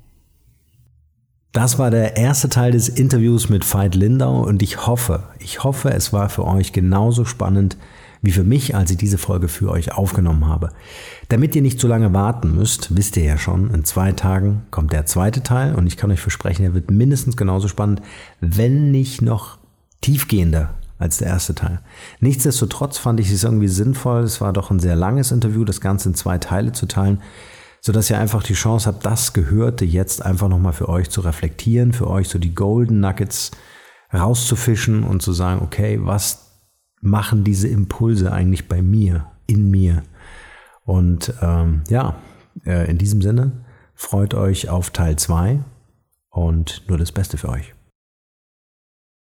[1.54, 5.90] Das war der erste Teil des Interviews mit Veit Lindau und ich hoffe, ich hoffe,
[5.90, 7.76] es war für euch genauso spannend
[8.22, 10.70] wie für mich, als ich diese Folge für euch aufgenommen habe.
[11.28, 14.92] Damit ihr nicht zu lange warten müsst, wisst ihr ja schon, in zwei Tagen kommt
[14.92, 18.02] der zweite Teil und ich kann euch versprechen, er wird mindestens genauso spannend,
[18.40, 19.58] wenn nicht noch
[20.00, 21.78] tiefgehender als der erste Teil.
[22.18, 26.08] Nichtsdestotrotz fand ich es irgendwie sinnvoll, es war doch ein sehr langes Interview, das Ganze
[26.08, 27.20] in zwei Teile zu teilen,
[27.84, 31.92] sodass ihr einfach die Chance habt, das Gehörte jetzt einfach nochmal für euch zu reflektieren,
[31.92, 33.50] für euch so die Golden Nuggets
[34.10, 36.62] rauszufischen und zu sagen, okay, was
[37.02, 40.02] machen diese Impulse eigentlich bei mir, in mir?
[40.86, 42.16] Und ähm, ja,
[42.64, 43.52] äh, in diesem Sinne,
[43.94, 45.62] freut euch auf Teil 2
[46.30, 47.73] und nur das Beste für euch.